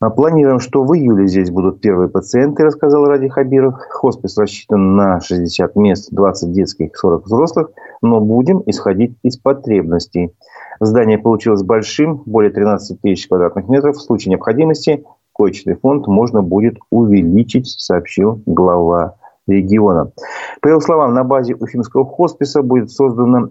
А 0.00 0.10
планируем, 0.10 0.60
что 0.60 0.84
в 0.84 0.94
июле 0.94 1.26
здесь 1.26 1.50
будут 1.50 1.80
первые 1.80 2.08
пациенты, 2.08 2.64
рассказал 2.64 3.04
Ради 3.06 3.28
Хабиров. 3.28 3.74
Хоспис 3.90 4.36
рассчитан 4.36 4.96
на 4.96 5.20
60 5.20 5.76
мест, 5.76 6.08
20 6.10 6.52
детских, 6.52 6.96
40 6.96 7.24
взрослых, 7.24 7.70
но 8.02 8.20
будем 8.20 8.62
исходить 8.66 9.16
из 9.22 9.38
потребностей. 9.38 10.34
Здание 10.80 11.18
получилось 11.18 11.62
большим, 11.62 12.22
более 12.24 12.50
13 12.50 13.00
тысяч 13.00 13.28
квадратных 13.28 13.68
метров. 13.68 13.96
В 13.96 14.00
случае 14.00 14.30
необходимости 14.30 15.04
коечный 15.40 15.74
фонд 15.74 16.06
можно 16.06 16.42
будет 16.42 16.76
увеличить, 16.90 17.66
сообщил 17.66 18.42
глава 18.44 19.16
региона. 19.46 20.12
По 20.60 20.68
его 20.68 20.80
словам, 20.80 21.14
на 21.14 21.24
базе 21.24 21.54
Уфимского 21.54 22.04
хосписа 22.04 22.62
будет 22.62 22.90
создана 22.90 23.48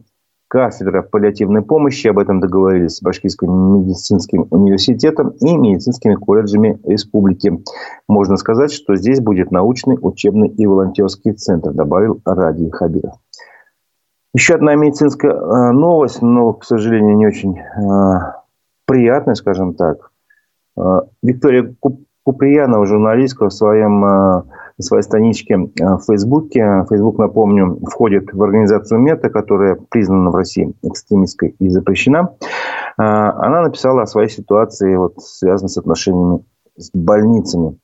кафедра 0.47 1.01
паллиативной 1.01 1.63
помощи. 1.63 2.07
Об 2.07 2.19
этом 2.19 2.39
договорились 2.39 2.97
с 2.97 3.01
Башкирским 3.01 3.49
медицинским 3.73 4.45
университетом 4.51 5.29
и 5.29 5.57
медицинскими 5.57 6.13
колледжами 6.13 6.79
республики. 6.85 7.63
Можно 8.07 8.37
сказать, 8.37 8.71
что 8.71 8.95
здесь 8.95 9.19
будет 9.19 9.51
научный, 9.51 9.97
учебный 9.99 10.49
и 10.49 10.67
волонтерский 10.67 11.33
центр, 11.33 11.71
добавил 11.71 12.21
Ради 12.23 12.69
Хабиров. 12.69 13.15
Еще 14.35 14.55
одна 14.55 14.75
медицинская 14.75 15.33
э, 15.33 15.71
новость, 15.71 16.21
но, 16.21 16.53
к 16.53 16.63
сожалению, 16.63 17.17
не 17.17 17.25
очень 17.25 17.57
э, 17.57 18.19
приятная, 18.85 19.33
скажем 19.33 19.73
так. 19.73 20.11
Э, 20.79 21.01
Виктория 21.21 21.75
Куприянова, 22.23 22.85
журналистка, 22.85 23.49
в 23.49 23.53
своем, 23.53 23.99
на 24.01 24.45
своей 24.79 25.03
страничке 25.03 25.55
э, 25.55 25.83
в 25.83 26.01
Фейсбуке, 26.07 26.85
Фейсбук, 26.89 27.17
напомню, 27.17 27.79
входит 27.85 28.33
в 28.33 28.41
организацию 28.41 28.99
МЕТА, 28.99 29.29
которая 29.29 29.77
признана 29.89 30.29
в 30.29 30.35
России 30.35 30.73
экстремистской 30.83 31.55
и 31.59 31.69
запрещена. 31.69 32.35
Она 32.97 33.61
написала 33.61 34.01
о 34.01 34.07
своей 34.07 34.29
ситуации, 34.29 34.95
вот, 34.95 35.21
связанной 35.21 35.69
с 35.69 35.77
отношениями 35.77 36.43
с 36.75 36.91
больницами. 36.93 37.77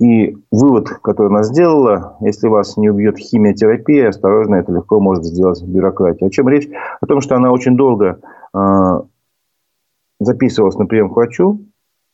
И 0.00 0.36
вывод, 0.50 0.88
который 0.88 1.28
она 1.28 1.44
сделала, 1.44 2.16
если 2.20 2.48
вас 2.48 2.76
не 2.76 2.90
убьет 2.90 3.18
химиотерапия, 3.18 4.08
осторожно, 4.08 4.56
это 4.56 4.72
легко 4.72 4.98
может 4.98 5.24
сделать 5.24 5.62
бюрократия. 5.62 6.26
О 6.26 6.30
чем 6.30 6.48
речь? 6.48 6.68
О 7.00 7.06
том, 7.06 7.20
что 7.20 7.36
она 7.36 7.52
очень 7.52 7.76
долго 7.76 8.18
записывалась 10.18 10.76
на 10.76 10.86
прием 10.86 11.10
к 11.10 11.16
врачу, 11.16 11.60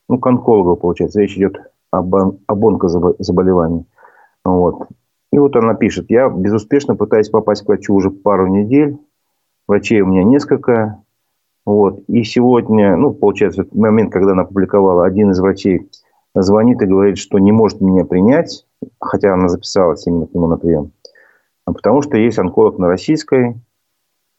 ну, 0.08 0.18
к 0.18 0.26
онкологу, 0.26 0.76
получается, 0.76 1.20
речь 1.20 1.36
идет 1.36 1.58
об, 1.90 2.14
об 2.14 2.66
онкозаболевании. 2.66 3.84
Вот. 4.44 4.88
И 5.32 5.38
вот 5.38 5.54
она 5.56 5.74
пишет, 5.74 6.06
я 6.08 6.28
безуспешно 6.28 6.96
пытаюсь 6.96 7.28
попасть 7.28 7.64
к 7.64 7.68
врачу 7.68 7.94
уже 7.94 8.10
пару 8.10 8.46
недель, 8.46 8.98
врачей 9.66 10.00
у 10.00 10.06
меня 10.06 10.24
несколько, 10.24 11.02
вот. 11.66 12.00
И 12.08 12.22
сегодня, 12.24 12.96
ну, 12.96 13.12
получается, 13.12 13.64
в 13.64 13.76
момент, 13.76 14.10
когда 14.10 14.32
она 14.32 14.42
опубликовала, 14.42 15.04
один 15.04 15.32
из 15.32 15.40
врачей 15.40 15.90
звонит 16.34 16.80
и 16.80 16.86
говорит, 16.86 17.18
что 17.18 17.38
не 17.38 17.52
может 17.52 17.80
меня 17.82 18.06
принять, 18.06 18.66
хотя 18.98 19.34
она 19.34 19.48
записалась 19.48 20.06
именно 20.06 20.26
к 20.26 20.34
нему 20.34 20.46
на 20.46 20.56
прием, 20.56 20.92
а 21.66 21.72
потому 21.74 22.00
что 22.00 22.16
есть 22.16 22.38
онколог 22.38 22.78
на 22.78 22.88
российской, 22.88 23.60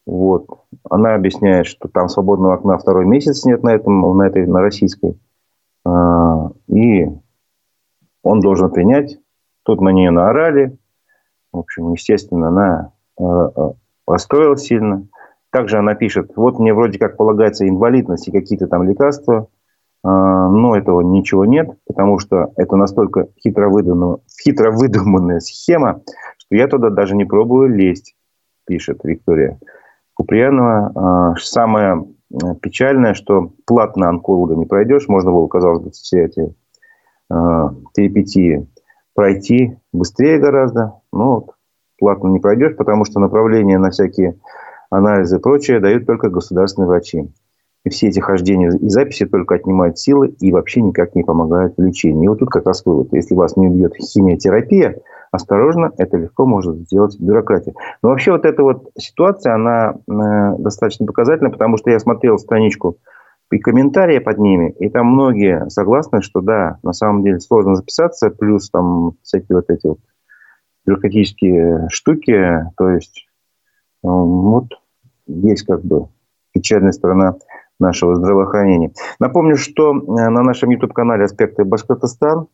вот. 0.06 0.46
Она 0.88 1.14
объясняет, 1.14 1.66
что 1.66 1.86
там 1.86 2.08
свободного 2.08 2.54
окна 2.54 2.78
второй 2.78 3.06
месяц 3.06 3.44
нет 3.44 3.62
на 3.62 3.74
этом, 3.74 4.16
на 4.16 4.24
этой, 4.24 4.44
на 4.46 4.60
российской. 4.60 5.16
А, 5.84 6.50
и 6.68 7.06
он 8.22 8.40
должен 8.40 8.70
принять. 8.70 9.18
Тут 9.62 9.80
на 9.80 9.90
нее 9.90 10.10
наорали. 10.10 10.76
В 11.52 11.58
общем, 11.58 11.92
естественно, 11.92 12.48
она 12.48 12.92
а, 13.18 13.24
а, 13.24 13.72
расстроилась 14.06 14.62
сильно. 14.62 15.06
Также 15.50 15.78
она 15.78 15.94
пишет, 15.94 16.32
вот 16.36 16.58
мне 16.58 16.72
вроде 16.72 16.98
как 16.98 17.16
полагается 17.16 17.68
инвалидность 17.68 18.28
и 18.28 18.32
какие-то 18.32 18.68
там 18.68 18.84
лекарства, 18.84 19.48
но 20.04 20.76
этого 20.76 21.00
ничего 21.00 21.44
нет, 21.44 21.68
потому 21.88 22.20
что 22.20 22.52
это 22.56 22.76
настолько 22.76 23.26
хитро 23.42 23.68
выдуманная, 23.68 24.18
хитро 24.40 24.70
выдуманная 24.70 25.40
схема, 25.40 26.02
что 26.38 26.54
я 26.54 26.68
туда 26.68 26.90
даже 26.90 27.16
не 27.16 27.24
пробую 27.24 27.68
лезть, 27.74 28.14
пишет 28.64 29.00
Виктория. 29.02 29.58
Куприянова. 30.20 30.92
А, 30.94 31.34
самое 31.36 31.94
э, 31.94 32.04
печальное, 32.62 33.14
что 33.14 33.52
платно 33.66 34.08
онколога 34.08 34.54
не 34.54 34.66
пройдешь. 34.66 35.08
Можно 35.08 35.32
было, 35.32 35.46
казалось 35.48 35.80
бы, 35.80 35.90
все 35.90 36.24
эти 36.24 36.54
а, 37.28 37.74
терапетии 37.94 38.66
пройти 39.14 39.76
быстрее 39.92 40.38
гораздо. 40.38 40.94
Но 41.12 41.34
вот 41.34 41.50
платно 41.98 42.28
не 42.28 42.38
пройдешь, 42.38 42.76
потому 42.76 43.04
что 43.04 43.20
направления 43.20 43.78
на 43.78 43.90
всякие 43.90 44.38
анализы 44.90 45.36
и 45.36 45.40
прочее 45.40 45.80
дают 45.80 46.06
только 46.06 46.30
государственные 46.30 46.88
врачи. 46.88 47.32
И 47.84 47.88
все 47.88 48.08
эти 48.08 48.20
хождения 48.20 48.70
и 48.70 48.88
записи 48.90 49.24
только 49.24 49.54
отнимают 49.54 49.98
силы 49.98 50.28
и 50.40 50.52
вообще 50.52 50.82
никак 50.82 51.14
не 51.14 51.22
помогают 51.22 51.76
в 51.76 51.82
лечении. 51.82 52.26
И 52.26 52.28
вот 52.28 52.38
тут 52.38 52.50
как 52.50 52.66
раз 52.66 52.84
вывод. 52.84 53.08
Если 53.12 53.34
вас 53.34 53.56
не 53.56 53.68
убьет 53.68 53.94
химиотерапия, 53.94 55.00
осторожно, 55.30 55.92
это 55.96 56.16
легко 56.16 56.46
может 56.46 56.76
сделать 56.80 57.18
бюрократия. 57.18 57.74
Но 58.02 58.10
вообще 58.10 58.32
вот 58.32 58.44
эта 58.44 58.62
вот 58.62 58.90
ситуация, 58.98 59.54
она 59.54 59.94
э, 59.94 60.58
достаточно 60.58 61.06
показательна, 61.06 61.50
потому 61.50 61.76
что 61.76 61.90
я 61.90 61.98
смотрел 61.98 62.38
страничку 62.38 62.98
и 63.50 63.58
комментарии 63.58 64.18
под 64.18 64.38
ними, 64.38 64.70
и 64.78 64.88
там 64.88 65.06
многие 65.06 65.68
согласны, 65.70 66.22
что 66.22 66.40
да, 66.40 66.78
на 66.82 66.92
самом 66.92 67.24
деле 67.24 67.40
сложно 67.40 67.74
записаться, 67.74 68.30
плюс 68.30 68.70
там 68.70 69.12
всякие 69.22 69.56
вот 69.56 69.70
эти 69.70 69.86
вот 69.86 69.98
бюрократические 70.86 71.88
штуки, 71.90 72.64
то 72.76 72.90
есть 72.90 73.26
э, 74.04 74.08
вот 74.08 74.66
есть 75.26 75.64
как 75.64 75.84
бы 75.84 76.08
печальная 76.52 76.92
сторона 76.92 77.36
нашего 77.78 78.14
здравоохранения. 78.14 78.92
Напомню, 79.18 79.56
что 79.56 79.92
э, 79.92 80.28
на 80.28 80.42
нашем 80.42 80.70
YouTube-канале 80.70 81.24
«Аспекты 81.24 81.64
Башкортостан» 81.64 82.48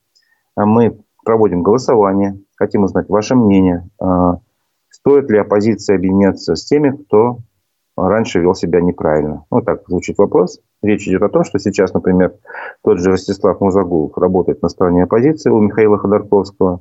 мы 0.57 0.99
проводим 1.27 1.65
голосование, 1.65 2.39
хотим 2.57 2.85
узнать 2.85 3.09
ваше 3.09 3.35
мнение, 3.35 3.91
э, 4.01 4.07
стоит 4.91 5.29
ли 5.29 5.39
оппозиция 5.39 5.97
объединяться 5.97 6.55
с 6.55 6.65
теми, 6.65 6.91
кто 6.91 7.39
раньше 7.97 8.39
вел 8.41 8.55
себя 8.55 8.81
неправильно. 8.81 9.45
Вот 9.51 9.65
так 9.65 9.83
звучит 9.89 10.17
вопрос. 10.19 10.61
Речь 10.83 11.09
идет 11.09 11.23
о 11.23 11.29
том, 11.29 11.43
что 11.43 11.59
сейчас, 11.59 11.93
например, 11.93 12.35
тот 12.85 13.01
же 13.01 13.11
Ростислав 13.11 13.61
Музагулов 13.61 14.17
работает 14.17 14.63
на 14.63 14.69
стороне 14.69 15.03
оппозиции 15.03 15.51
у 15.51 15.61
Михаила 15.61 15.99
Ходорковского, 15.99 16.81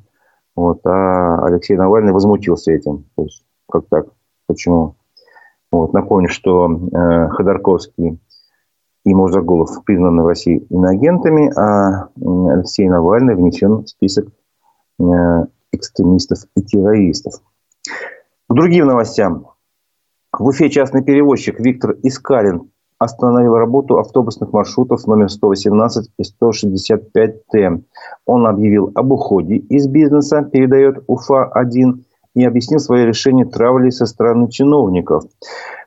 вот, 0.55 0.85
а 0.85 1.43
Алексей 1.43 1.75
Навальный 1.75 2.13
возмутился 2.13 2.71
этим. 2.71 3.05
То 3.15 3.23
есть, 3.23 3.43
как 3.69 3.87
так? 3.89 4.05
Почему? 4.47 4.95
Вот, 5.71 5.91
напомню, 5.93 6.29
что 6.29 6.69
э, 6.69 7.29
Ходорковский 7.29 8.19
и 9.05 9.13
Мурзагулов 9.13 9.83
признаны 9.85 10.23
в 10.23 10.27
России 10.27 10.65
иноагентами, 10.69 11.51
а 11.57 12.09
Алексей 12.51 12.89
Навальный 12.89 13.35
внесен 13.35 13.83
в 13.83 13.87
список 13.87 14.27
э, 14.99 15.03
экстремистов 15.71 16.39
и 16.55 16.61
террористов. 16.61 17.35
К 18.49 18.53
другим 18.53 18.87
новостям. 18.87 19.47
В 20.33 20.47
Уфе 20.47 20.69
частный 20.69 21.03
перевозчик 21.03 21.59
Виктор 21.59 21.95
Искалин 22.03 22.71
остановил 22.97 23.55
работу 23.55 23.99
автобусных 23.99 24.51
маршрутов 24.51 25.05
номер 25.05 25.29
118 25.29 26.11
и 26.17 26.23
165Т. 26.23 27.83
Он 28.25 28.47
объявил 28.47 28.91
об 28.95 29.11
уходе 29.11 29.57
из 29.57 29.87
бизнеса, 29.87 30.41
передает 30.41 31.03
УФА-1, 31.07 32.03
и 32.35 32.43
объяснил 32.43 32.79
свое 32.79 33.05
решение 33.05 33.45
травли 33.45 33.89
со 33.89 34.05
стороны 34.05 34.49
чиновников. 34.49 35.23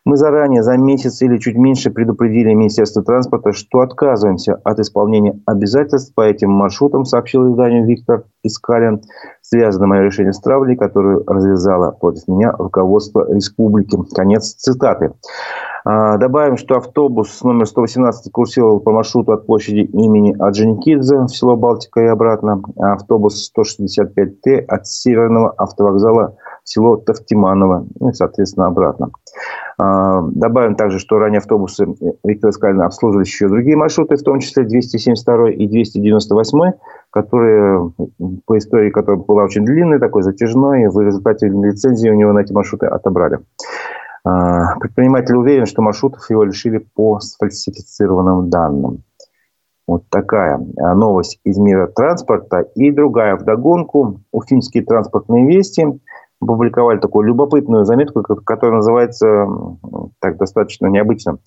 Мы 0.05 0.17
заранее, 0.17 0.63
за 0.63 0.77
месяц 0.77 1.21
или 1.23 1.39
чуть 1.39 1.57
меньше, 1.57 1.91
предупредили 1.91 2.53
Министерство 2.55 3.03
транспорта, 3.03 3.53
что 3.53 3.81
отказываемся 3.81 4.55
от 4.65 4.79
исполнения 4.79 5.41
обязательств 5.47 6.15
по 6.15 6.23
этим 6.23 6.51
маршрутам, 6.51 7.05
сообщил 7.05 7.51
изданию 7.51 7.87
Виктор 7.87 8.25
Искалин. 8.43 9.03
Связано 9.43 9.87
мое 9.87 10.03
решение 10.03 10.33
с 10.33 10.41
травлей, 10.41 10.77
которую 10.77 11.25
развязало 11.27 11.91
против 11.91 12.29
меня 12.29 12.53
руководство 12.53 13.27
республики. 13.33 13.99
Конец 14.15 14.55
цитаты. 14.55 15.13
А, 15.85 16.19
добавим, 16.19 16.57
что 16.57 16.77
автобус 16.77 17.43
номер 17.43 17.67
118 17.67 18.31
курсировал 18.31 18.81
по 18.81 18.93
маршруту 18.93 19.33
от 19.33 19.47
площади 19.47 19.81
имени 19.81 20.37
Аджиникидзе 20.39 21.17
в 21.17 21.29
село 21.29 21.57
Балтика 21.57 22.01
и 22.01 22.07
обратно, 22.07 22.63
а 22.79 22.95
автобус 22.95 23.51
165Т 23.57 24.65
от 24.69 24.87
северного 24.87 25.51
автовокзала 25.51 26.37
село 26.69 26.97
Тавтиманово, 26.97 27.87
ну 27.99 28.11
и, 28.11 28.13
соответственно, 28.13 28.67
обратно. 28.67 29.11
А, 29.79 30.23
добавим 30.23 30.75
также, 30.75 30.99
что 30.99 31.19
ранее 31.19 31.39
автобусы 31.39 31.87
Виктора 32.25 32.53
Скалина 32.53 32.87
обслуживали 32.87 33.25
еще 33.25 33.49
другие 33.49 33.77
маршруты, 33.77 34.17
в 34.17 34.23
том 34.23 34.41
числе 34.41 34.65
272 34.65 35.51
и 35.51 35.67
298, 35.67 36.73
которые 37.11 37.93
по 38.47 38.59
истории 38.59 38.91
которой 38.91 39.19
была 39.19 39.45
очень 39.45 39.65
длинной, 39.65 39.99
такой 39.99 40.23
затяжной, 40.23 40.83
и 40.83 40.89
в 40.89 41.01
результате 41.01 41.49
лицензии 41.49 42.11
у 42.11 42.15
него 42.15 42.33
на 42.33 42.41
эти 42.41 42.53
маршруты 42.53 42.87
отобрали. 42.87 43.39
А, 44.25 44.77
предприниматель 44.79 45.37
уверен, 45.37 45.65
что 45.65 45.81
маршрутов 45.81 46.29
его 46.29 46.45
лишили 46.45 46.79
по 46.95 47.19
сфальсифицированным 47.21 48.51
данным. 48.51 49.05
Вот 49.87 50.03
такая 50.11 50.61
а, 50.77 50.95
новость 50.95 51.41
из 51.45 51.57
мира 51.57 51.87
транспорта. 51.87 52.61
И 52.75 52.91
другая 52.91 53.37
вдогонку. 53.37 54.21
Уфимские 54.33 54.85
транспортные 54.85 55.47
вести 55.47 55.87
опубликовали 56.40 56.98
такую 56.98 57.27
любопытную 57.27 57.85
заметку, 57.85 58.22
которая 58.22 58.77
называется 58.77 59.46
так 60.20 60.37
достаточно 60.37 60.87
необычно. 60.87 61.38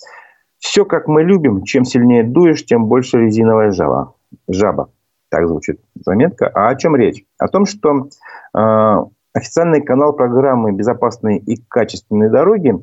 Все, 0.59 0.85
как 0.85 1.07
мы 1.07 1.23
любим, 1.23 1.63
чем 1.63 1.85
сильнее 1.85 2.23
дуешь, 2.23 2.65
тем 2.65 2.85
больше 2.85 3.17
резиновая 3.19 3.71
жаба. 3.71 4.13
Жаба. 4.47 4.89
Так 5.29 5.47
звучит 5.47 5.79
заметка. 5.95 6.51
А 6.53 6.69
о 6.69 6.75
чем 6.75 6.95
речь? 6.95 7.23
О 7.39 7.47
том, 7.47 7.65
что 7.65 8.09
э, 8.55 8.97
Официальный 9.33 9.81
канал 9.81 10.11
программы 10.11 10.73
«Безопасные 10.73 11.39
и 11.39 11.55
качественные 11.69 12.29
дороги» 12.29 12.73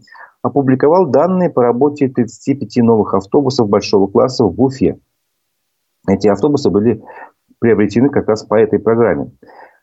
опубликовал 0.40 1.06
данные 1.06 1.50
по 1.50 1.62
работе 1.62 2.08
35 2.08 2.76
новых 2.78 3.12
автобусов 3.12 3.68
большого 3.68 4.06
класса 4.06 4.44
в 4.44 4.58
Уфе. 4.60 4.98
Эти 6.08 6.26
автобусы 6.28 6.70
были 6.70 7.02
приобретены 7.58 8.08
как 8.08 8.28
раз 8.28 8.44
по 8.44 8.54
этой 8.54 8.78
программе. 8.78 9.30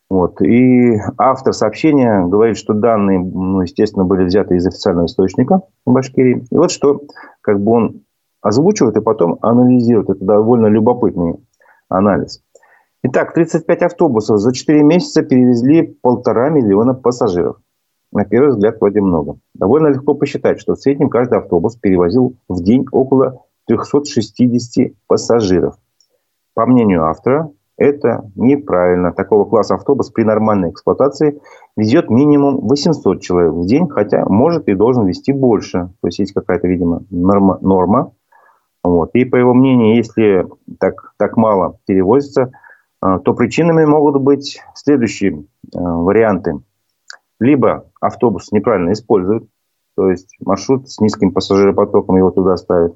Вот. 0.09 0.41
И 0.41 0.97
автор 1.17 1.53
сообщения 1.53 2.25
говорит, 2.25 2.57
что 2.57 2.73
данные, 2.73 3.19
ну, 3.19 3.61
естественно, 3.61 4.05
были 4.05 4.23
взяты 4.23 4.55
из 4.55 4.67
официального 4.67 5.07
источника 5.07 5.61
в 5.85 5.91
Башкирии. 5.91 6.45
И 6.49 6.55
вот 6.55 6.71
что 6.71 7.01
как 7.41 7.59
бы 7.59 7.71
он 7.71 8.05
озвучивает 8.45 8.95
и 8.95 9.01
потом 9.01 9.39
анализирует. 9.41 10.09
Это 10.09 10.23
довольно 10.23 10.67
любопытный 10.67 11.35
анализ. 11.89 12.43
Итак, 13.01 13.33
35 13.33 13.81
автобусов 13.81 14.37
за 14.37 14.53
4 14.53 14.83
месяца 14.83 15.23
перевезли 15.23 15.97
полтора 16.01 16.49
миллиона 16.49 16.93
пассажиров. 16.93 17.57
На 18.11 18.23
первый 18.23 18.51
взгляд, 18.51 18.79
вроде 18.79 19.01
много. 19.01 19.39
Довольно 19.55 19.87
легко 19.87 20.13
посчитать, 20.13 20.59
что 20.59 20.75
в 20.75 20.79
среднем 20.79 21.09
каждый 21.09 21.39
автобус 21.39 21.75
перевозил 21.75 22.35
в 22.47 22.63
день 22.63 22.85
около 22.91 23.45
360 23.67 24.93
пассажиров. 25.07 25.75
По 26.53 26.65
мнению 26.67 27.05
автора, 27.05 27.51
это 27.77 28.29
неправильно. 28.35 29.11
Такого 29.11 29.45
класса 29.45 29.75
автобус 29.75 30.09
при 30.09 30.23
нормальной 30.23 30.69
эксплуатации 30.69 31.41
везет 31.75 32.09
минимум 32.09 32.67
800 32.67 33.21
человек 33.21 33.53
в 33.53 33.65
день, 33.65 33.87
хотя 33.89 34.25
может 34.25 34.67
и 34.67 34.75
должен 34.75 35.05
вести 35.05 35.33
больше. 35.33 35.89
То 36.01 36.07
есть 36.07 36.19
есть 36.19 36.33
какая-то, 36.33 36.67
видимо, 36.67 37.03
норма. 37.09 37.57
норма. 37.61 38.13
Вот. 38.83 39.11
И 39.13 39.25
по 39.25 39.35
его 39.35 39.53
мнению, 39.53 39.95
если 39.95 40.47
так, 40.79 41.13
так 41.17 41.37
мало 41.37 41.77
перевозится– 41.85 42.51
а, 43.05 43.19
то 43.19 43.33
причинами 43.35 43.85
могут 43.85 44.19
быть 44.19 44.59
следующие 44.73 45.45
а, 45.75 45.79
варианты. 45.79 46.59
Либо 47.39 47.91
автобус 48.01 48.51
неправильно 48.51 48.93
используют, 48.93 49.47
то 49.95 50.09
есть 50.09 50.35
маршрут 50.39 50.89
с 50.89 50.99
низким 50.99 51.31
пассажиропотоком 51.31 52.17
его 52.17 52.31
туда 52.31 52.57
ставят. 52.57 52.95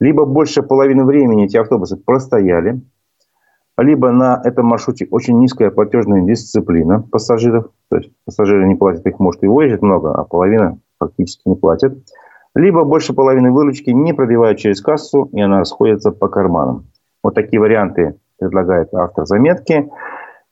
Либо 0.00 0.24
больше 0.24 0.62
половины 0.62 1.04
времени 1.04 1.44
эти 1.44 1.58
автобусы 1.58 1.98
простояли. 1.98 2.80
Либо 3.78 4.10
на 4.10 4.40
этом 4.44 4.66
маршруте 4.66 5.06
очень 5.10 5.38
низкая 5.38 5.70
платежная 5.70 6.22
дисциплина 6.22 7.00
пассажиров. 7.00 7.70
То 7.90 7.96
есть 7.96 8.12
пассажиры 8.24 8.66
не 8.66 8.74
платят, 8.74 9.06
их 9.06 9.18
может 9.18 9.42
и 9.42 9.46
возят 9.46 9.82
много, 9.82 10.14
а 10.14 10.24
половина 10.24 10.78
фактически 10.98 11.48
не 11.48 11.56
платят. 11.56 11.94
Либо 12.54 12.84
больше 12.84 13.14
половины 13.14 13.50
выручки 13.50 13.90
не 13.90 14.12
пробивают 14.12 14.58
через 14.58 14.82
кассу, 14.82 15.30
и 15.32 15.40
она 15.40 15.60
расходится 15.60 16.10
по 16.10 16.28
карманам. 16.28 16.86
Вот 17.22 17.34
такие 17.34 17.60
варианты 17.60 18.16
предлагает 18.38 18.92
автор 18.92 19.26
заметки. 19.26 19.90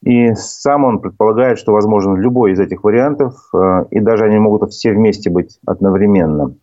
И 0.02 0.32
сам 0.34 0.84
он 0.84 1.00
предполагает, 1.00 1.58
что 1.58 1.72
возможен 1.72 2.16
любой 2.16 2.52
из 2.52 2.60
этих 2.60 2.84
вариантов, 2.84 3.34
э, 3.52 3.84
и 3.90 4.00
даже 4.00 4.24
они 4.24 4.38
могут 4.38 4.70
все 4.70 4.92
вместе 4.92 5.28
быть 5.28 5.58
одновременно. 5.66 6.54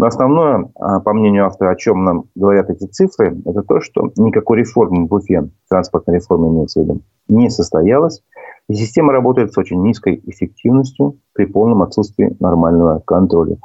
Но 0.00 0.06
основное, 0.06 0.60
э, 0.64 1.00
по 1.04 1.12
мнению 1.12 1.44
автора, 1.44 1.72
о 1.72 1.76
чем 1.76 2.04
нам 2.04 2.24
говорят 2.34 2.70
эти 2.70 2.86
цифры, 2.86 3.36
это 3.44 3.60
то, 3.60 3.82
что 3.82 4.10
никакой 4.16 4.60
реформы 4.60 5.06
в 5.06 5.12
Уфе, 5.12 5.50
транспортной 5.68 6.16
реформы 6.16 6.48
имеется 6.48 6.80
в 6.80 6.84
виду, 6.84 7.02
не 7.28 7.50
состоялась. 7.50 8.22
И 8.70 8.74
система 8.76 9.12
работает 9.12 9.52
с 9.52 9.58
очень 9.58 9.82
низкой 9.82 10.22
эффективностью 10.24 11.18
при 11.34 11.44
полном 11.44 11.82
отсутствии 11.82 12.34
нормального 12.40 13.00
контроля. 13.00 13.58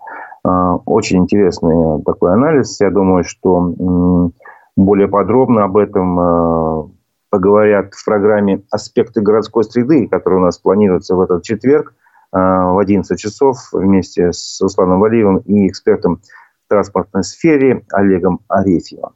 Э, 0.46 0.78
очень 0.86 1.20
интересный 1.20 2.04
такой 2.04 2.34
анализ. 2.34 2.82
Я 2.82 2.92
думаю, 2.92 3.24
что 3.24 4.32
более 4.76 5.08
подробно 5.08 5.64
об 5.64 5.78
этом 5.78 6.92
поговорят 7.30 7.94
в 7.94 8.04
программе 8.04 8.62
«Аспекты 8.72 9.22
городской 9.22 9.64
среды», 9.64 10.10
которая 10.10 10.42
у 10.42 10.44
нас 10.44 10.58
планируется 10.58 11.16
в 11.16 11.22
этот 11.22 11.44
четверг 11.44 11.94
в 12.32 12.80
11 12.80 13.20
часов 13.20 13.58
вместе 13.72 14.34
с 14.34 14.60
Русланом 14.62 15.00
Валиевым 15.00 15.38
и 15.40 15.68
экспертом 15.68 16.22
в 16.66 16.70
транспортной 16.70 17.24
сфере 17.24 17.86
Олегом 17.92 18.42
Арефьевым. 18.48 19.14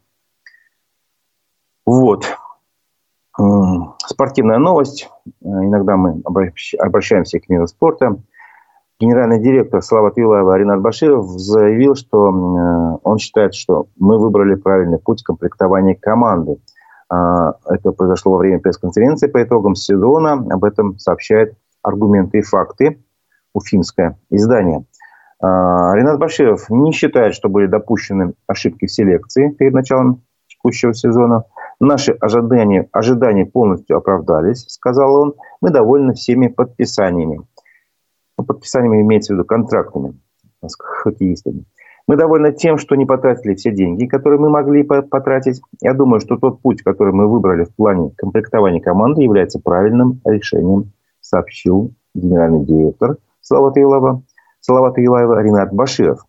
Вот. 1.86 2.26
Спортивная 4.06 4.58
новость. 4.58 5.10
Э, 5.26 5.32
иногда 5.41 5.95
мы 5.95 6.22
обращаемся 6.24 7.39
к 7.39 7.48
миру 7.50 7.67
спорта. 7.67 8.17
Генеральный 9.00 9.41
директор 9.41 9.82
Слава 9.82 10.12
Тилаева 10.12 10.58
Ринат 10.58 10.82
Баширов 10.82 11.28
заявил, 11.30 11.95
что 11.95 12.30
э, 12.30 13.00
он 13.04 13.17
считает, 13.17 13.56
что 13.56 13.88
мы 13.98 14.19
выбрали 14.19 14.56
правильный 14.56 15.00
путь 15.00 15.24
комплектования 15.24 15.95
команды– 15.95 16.58
это 17.12 17.91
произошло 17.91 18.34
во 18.34 18.38
время 18.38 18.60
пресс-конференции 18.60 19.28
по 19.28 19.41
итогам 19.41 19.74
сезона. 19.74 20.34
Об 20.34 20.63
этом 20.63 21.00
сообщает 21.00 21.56
Аргументы 21.82 22.39
и 22.39 22.42
факты. 22.42 23.04
Уфимское 23.54 24.18
издание. 24.30 24.86
А, 25.42 25.96
Ренат 25.96 26.20
Баширов 26.20 26.70
не 26.70 26.92
считает, 26.92 27.34
что 27.34 27.50
были 27.50 27.68
допущены 27.68 28.34
ошибки 28.48 28.86
в 28.86 28.92
селекции 28.92 29.50
перед 29.50 29.74
началом 29.74 30.24
текущего 30.48 30.94
сезона. 30.94 31.46
Наши 31.80 32.12
ожидания, 32.12 32.89
ожидания 32.92 33.46
полностью 33.46 33.98
оправдались, 33.98 34.65
сказал 34.68 35.15
он. 35.15 35.36
Мы 35.62 35.72
довольны 35.72 36.13
всеми 36.13 36.48
подписаниями. 36.48 37.42
Ну, 38.38 38.44
подписаниями 38.44 39.02
имеется 39.02 39.34
в 39.34 39.38
виду 39.38 39.46
контрактами 39.46 40.20
с 40.65 40.76
хоккеистами. 40.78 41.65
Мы 42.08 42.18
довольны 42.18 42.52
тем, 42.52 42.78
что 42.78 42.96
не 42.96 43.06
потратили 43.06 43.54
все 43.54 43.72
деньги, 43.72 44.08
которые 44.08 44.39
мы 44.39 44.50
могли 44.50 44.84
потратить. 44.84 45.62
Я 45.80 45.94
думаю, 45.94 46.20
что 46.20 46.38
тот 46.38 46.60
путь, 46.62 46.82
который 46.82 47.13
мы 47.13 47.28
выбрали 47.28 47.65
в 47.65 47.76
плане 47.76 48.12
комплектования 48.18 48.82
команды, 48.82 49.22
является 49.22 49.60
правильным 49.60 50.20
решением, 50.26 50.92
сообщил 51.30 51.94
генеральный 52.13 52.65
директор 52.65 53.18
Салавата 53.42 53.80
Юлаева, 53.80 54.24
Салавата 54.60 55.02
Юлаева 55.02 55.42
Ринат 55.42 55.72
Баширов. 55.74 56.26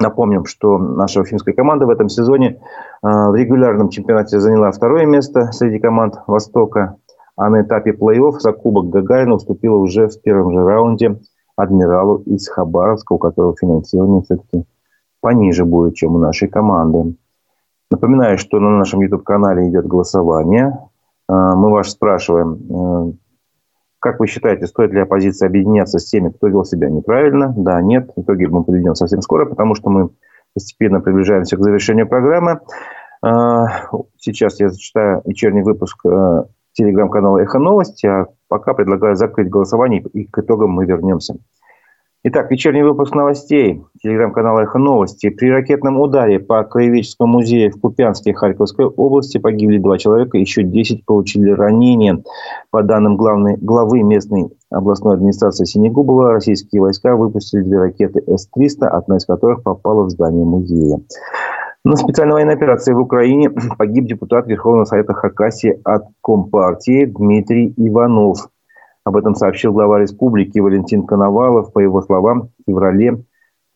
Напомним, 0.00 0.46
что 0.46 0.78
наша 0.78 1.20
уфимская 1.20 1.54
команда 1.54 1.86
в 1.86 1.90
этом 1.90 2.08
сезоне 2.08 2.60
а, 3.02 3.30
в 3.30 3.36
регулярном 3.36 3.88
чемпионате 3.88 4.40
заняла 4.40 4.72
второе 4.72 5.06
место 5.06 5.52
среди 5.52 5.78
команд 5.78 6.16
Востока, 6.26 6.96
а 7.36 7.48
на 7.48 7.62
этапе 7.62 7.92
плей-офф 7.92 8.40
за 8.40 8.52
Кубок 8.52 8.88
Гагарина 8.90 9.34
уступила 9.34 9.76
уже 9.76 10.08
в 10.08 10.20
первом 10.20 10.52
же 10.52 10.64
раунде 10.64 11.20
адмиралу 11.56 12.18
из 12.26 12.48
Хабаровска, 12.48 13.12
у 13.12 13.18
которого 13.18 13.54
финансирование 13.56 14.22
все-таки 14.22 14.64
пониже 15.20 15.64
будет, 15.64 15.94
чем 15.94 16.16
у 16.16 16.18
нашей 16.18 16.48
команды. 16.48 17.14
Напоминаю, 17.90 18.38
что 18.38 18.58
на 18.58 18.70
нашем 18.70 19.02
YouTube-канале 19.02 19.68
идет 19.68 19.86
голосование. 19.86 20.78
А, 21.28 21.54
мы 21.54 21.70
вас 21.70 21.90
спрашиваем, 21.90 22.52
э, 22.54 23.12
как 24.02 24.18
вы 24.18 24.26
считаете, 24.26 24.66
стоит 24.66 24.90
ли 24.90 24.98
оппозиция 24.98 25.46
объединяться 25.46 26.00
с 26.00 26.06
теми, 26.06 26.30
кто 26.30 26.48
вел 26.48 26.64
себя 26.64 26.90
неправильно? 26.90 27.54
Да, 27.56 27.80
нет. 27.80 28.10
Итоги 28.16 28.46
мы 28.46 28.64
подведем 28.64 28.96
совсем 28.96 29.22
скоро, 29.22 29.46
потому 29.46 29.76
что 29.76 29.90
мы 29.90 30.10
постепенно 30.54 31.00
приближаемся 31.00 31.56
к 31.56 31.62
завершению 31.62 32.08
программы. 32.08 32.58
А, 33.24 33.86
сейчас 34.18 34.58
я 34.58 34.70
зачитаю 34.70 35.22
вечерний 35.24 35.62
выпуск 35.62 36.04
э, 36.04 36.42
телеграм-канала 36.72 37.38
«Эхо 37.38 37.60
новости», 37.60 38.06
а 38.06 38.26
пока 38.48 38.74
предлагаю 38.74 39.14
закрыть 39.14 39.48
голосование 39.48 40.02
и 40.02 40.24
к 40.24 40.36
итогам 40.36 40.70
мы 40.70 40.84
вернемся. 40.84 41.36
Итак, 42.24 42.52
вечерний 42.52 42.84
выпуск 42.84 43.16
новостей 43.16 43.82
телеграм-канала 44.00 44.60
«Эхо 44.60 44.78
новости». 44.78 45.28
При 45.28 45.50
ракетном 45.50 45.98
ударе 45.98 46.38
по 46.38 46.62
Краеведческому 46.62 47.32
музею 47.32 47.72
в 47.72 47.80
Купянске 47.80 48.32
Харьковской 48.32 48.86
области 48.86 49.38
погибли 49.38 49.78
два 49.78 49.98
человека, 49.98 50.38
еще 50.38 50.62
10 50.62 51.04
получили 51.04 51.50
ранения. 51.50 52.22
По 52.70 52.84
данным 52.84 53.16
главной, 53.16 53.56
главы 53.56 54.04
местной 54.04 54.50
областной 54.70 55.14
администрации 55.14 55.64
Синегубова, 55.64 56.34
российские 56.34 56.82
войска 56.82 57.16
выпустили 57.16 57.62
две 57.62 57.78
ракеты 57.78 58.22
С-300, 58.24 58.86
одна 58.86 59.16
из 59.16 59.26
которых 59.26 59.64
попала 59.64 60.04
в 60.04 60.10
здание 60.10 60.44
музея. 60.44 61.00
На 61.84 61.96
специальной 61.96 62.34
военной 62.34 62.54
операции 62.54 62.92
в 62.92 63.00
Украине 63.00 63.50
погиб 63.50 64.04
депутат 64.04 64.46
Верховного 64.46 64.84
Совета 64.84 65.12
Хакасии 65.14 65.80
от 65.82 66.04
Компартии 66.22 67.04
Дмитрий 67.04 67.74
Иванов. 67.76 68.46
Об 69.04 69.16
этом 69.16 69.34
сообщил 69.34 69.72
глава 69.72 69.98
республики 69.98 70.60
Валентин 70.60 71.04
Коновалов. 71.04 71.72
По 71.72 71.80
его 71.80 72.02
словам, 72.02 72.42
в 72.42 72.70
феврале 72.70 73.24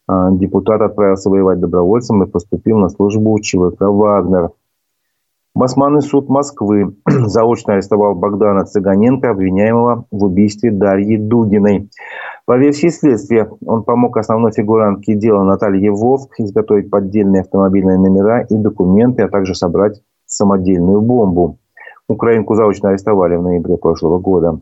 а, 0.06 0.30
депутат 0.30 0.80
отправился 0.80 1.30
воевать 1.30 1.58
добровольцем 1.58 2.22
и 2.22 2.30
поступил 2.30 2.78
на 2.78 2.88
службу 2.88 3.38
ЧВК 3.40 3.80
«Вагнер». 3.80 4.50
Басманный 5.52 6.02
суд 6.02 6.28
Москвы 6.28 6.94
заочно 7.06 7.72
арестовал 7.72 8.14
Богдана 8.14 8.66
Цыганенко, 8.66 9.30
обвиняемого 9.30 10.04
в 10.10 10.24
убийстве 10.24 10.70
Дарьи 10.70 11.16
Дугиной. 11.16 11.88
По 12.44 12.56
версии 12.56 12.88
следствия, 12.88 13.50
он 13.64 13.82
помог 13.82 14.18
основной 14.18 14.52
фигурантке 14.52 15.14
дела 15.14 15.42
Наталье 15.42 15.90
Вовк 15.90 16.38
изготовить 16.38 16.90
поддельные 16.90 17.40
автомобильные 17.40 17.98
номера 17.98 18.42
и 18.42 18.54
документы, 18.56 19.22
а 19.22 19.28
также 19.28 19.56
собрать 19.56 20.02
самодельную 20.26 21.00
бомбу. 21.00 21.58
Украинку 22.06 22.54
заочно 22.54 22.90
арестовали 22.90 23.34
в 23.34 23.42
ноябре 23.42 23.76
прошлого 23.76 24.18
года. 24.18 24.60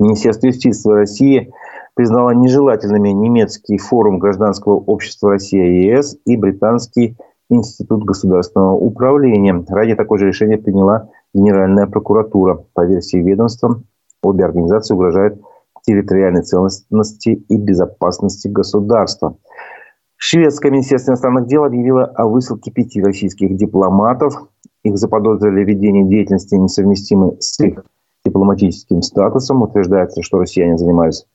Министерство 0.00 0.46
юстиции 0.46 0.90
России 0.90 1.52
признало 1.94 2.30
нежелательными 2.30 3.10
немецкий 3.10 3.76
форум 3.76 4.18
гражданского 4.18 4.76
общества 4.76 5.32
Россия 5.32 5.66
ЕС 5.66 6.16
и 6.24 6.36
британский 6.36 7.16
Институт 7.50 8.04
государственного 8.04 8.76
управления. 8.76 9.62
Ради 9.68 9.94
такое 9.94 10.18
же 10.18 10.28
решение 10.28 10.56
приняла 10.56 11.10
Генеральная 11.34 11.86
прокуратура. 11.86 12.64
По 12.72 12.86
версии 12.86 13.18
ведомства, 13.18 13.82
обе 14.22 14.44
организации 14.44 14.94
угрожают 14.94 15.40
территориальной 15.82 16.42
целостности 16.42 17.44
и 17.48 17.56
безопасности 17.56 18.48
государства. 18.48 19.36
Шведское 20.16 20.72
министерство 20.72 21.10
иностранных 21.10 21.46
дел 21.46 21.64
объявило 21.64 22.04
о 22.04 22.26
высылке 22.26 22.70
пяти 22.70 23.02
российских 23.02 23.54
дипломатов. 23.54 24.34
Их 24.82 24.96
заподозрили 24.96 25.62
в 25.64 25.68
ведении 25.68 26.04
деятельности, 26.04 26.54
несовместимой 26.54 27.36
с 27.40 27.60
их 27.60 27.84
дипломатическим 28.24 29.02
статусом. 29.02 29.62
Утверждается, 29.62 30.22
что 30.22 30.38
россияне 30.38 30.76
занимались 30.76 31.26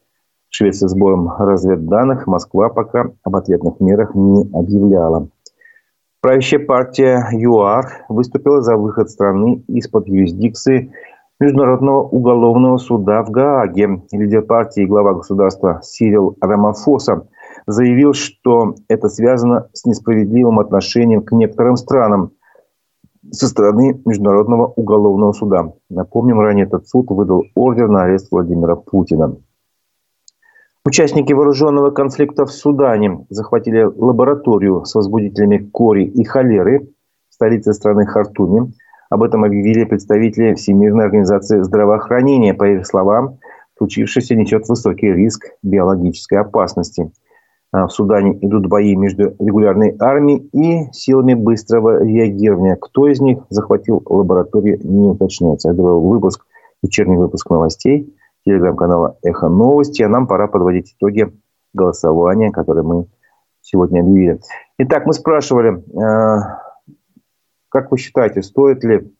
в 0.50 0.56
Швеции 0.56 0.88
сбором 0.88 1.30
разведданных. 1.38 2.28
Москва 2.28 2.69
пока 2.69 3.12
об 3.24 3.36
ответных 3.36 3.80
мерах 3.80 4.15
не 4.15 4.50
объявляла. 4.54 5.30
Правящая 6.21 6.65
партия 6.65 7.28
ЮАР 7.32 8.06
выступила 8.10 8.62
за 8.62 8.78
выход 8.78 9.10
страны 9.10 9.63
из-под 9.67 10.08
юрисдикции 10.08 10.91
Международного 11.39 12.02
уголовного 12.02 12.78
суда 12.78 13.21
в 13.24 13.30
Гааге. 13.30 14.02
Лидер 14.12 14.41
партии 14.43 14.84
и 14.84 14.88
глава 14.88 15.13
государства 15.13 15.82
Сирил 15.84 16.38
Рамафоса 16.41 17.28
заявил, 17.67 18.13
что 18.13 18.76
это 18.88 19.10
связано 19.10 19.67
с 19.74 19.86
несправедливым 19.86 20.60
отношением 20.60 21.24
к 21.24 21.32
некоторым 21.32 21.76
странам– 21.76 22.32
со 23.31 23.47
стороны 23.47 24.01
Международного 24.05 24.67
уголовного 24.67 25.31
суда. 25.31 25.73
Напомним, 25.89 26.39
ранее 26.39 26.65
этот 26.65 26.88
суд 26.88 27.07
выдал 27.09 27.43
ордер 27.55 27.88
на 27.88 28.03
арест 28.03 28.27
Владимира 28.31 28.75
Путина. 28.75 29.35
Участники 30.85 31.33
вооруженного 31.33 31.89
конфликта 31.89 32.45
в 32.45 32.51
Судане 32.51 33.25
захватили 33.29 33.83
лабораторию 33.83 34.85
с 34.85 34.93
возбудителями 34.93 35.57
кори 35.57 36.03
и 36.05 36.23
холеры 36.23 36.88
в 37.29 37.33
столице 37.33 37.73
страны 37.73 38.05
Хартуме. 38.05 38.71
Об 39.09 39.23
этом 39.23 39.43
объявили 39.43 39.85
представители 39.85 40.53
Всемирной 40.53 41.05
организации 41.05 41.61
здравоохранения. 41.61 42.53
По 42.53 42.65
их 42.65 42.85
словам, 42.85 43.39
случившееся 43.77 44.35
несет 44.35 44.67
высокий 44.67 45.11
риск 45.11 45.47
биологической 45.63 46.39
опасности– 46.39 47.11
в 47.83 47.89
Судане 47.89 48.38
идут 48.41 48.67
бои 48.67 48.95
между 48.95 49.35
регулярной 49.39 49.95
армией 49.99 50.49
и 50.53 50.91
силами 50.93 51.33
быстрого 51.33 52.03
реагирования. 52.03 52.77
Кто 52.79 53.07
из 53.07 53.19
них 53.19 53.39
захватил 53.49 54.01
лабораторию, 54.05 54.79
не 54.83 55.09
уточняется. 55.09 55.69
Это 55.71 55.81
был 55.81 55.99
выпуск, 56.01 56.45
вечерний 56.81 57.17
выпуск 57.17 57.49
новостей 57.49 58.15
телеграм-канала 58.45 59.17
«Эхо 59.23 59.49
новости». 59.49 60.03
А 60.03 60.09
нам 60.09 60.27
пора 60.27 60.47
подводить 60.47 60.95
итоги 60.95 61.33
голосования, 61.73 62.51
которое 62.51 62.83
мы 62.83 63.07
сегодня 63.61 64.01
объявили. 64.01 64.39
Итак, 64.77 65.05
мы 65.05 65.13
спрашивали, 65.13 65.83
а, 65.99 66.61
как 67.69 67.91
вы 67.91 67.97
считаете, 67.97 68.43
стоит 68.43 68.83
ли 68.83 69.11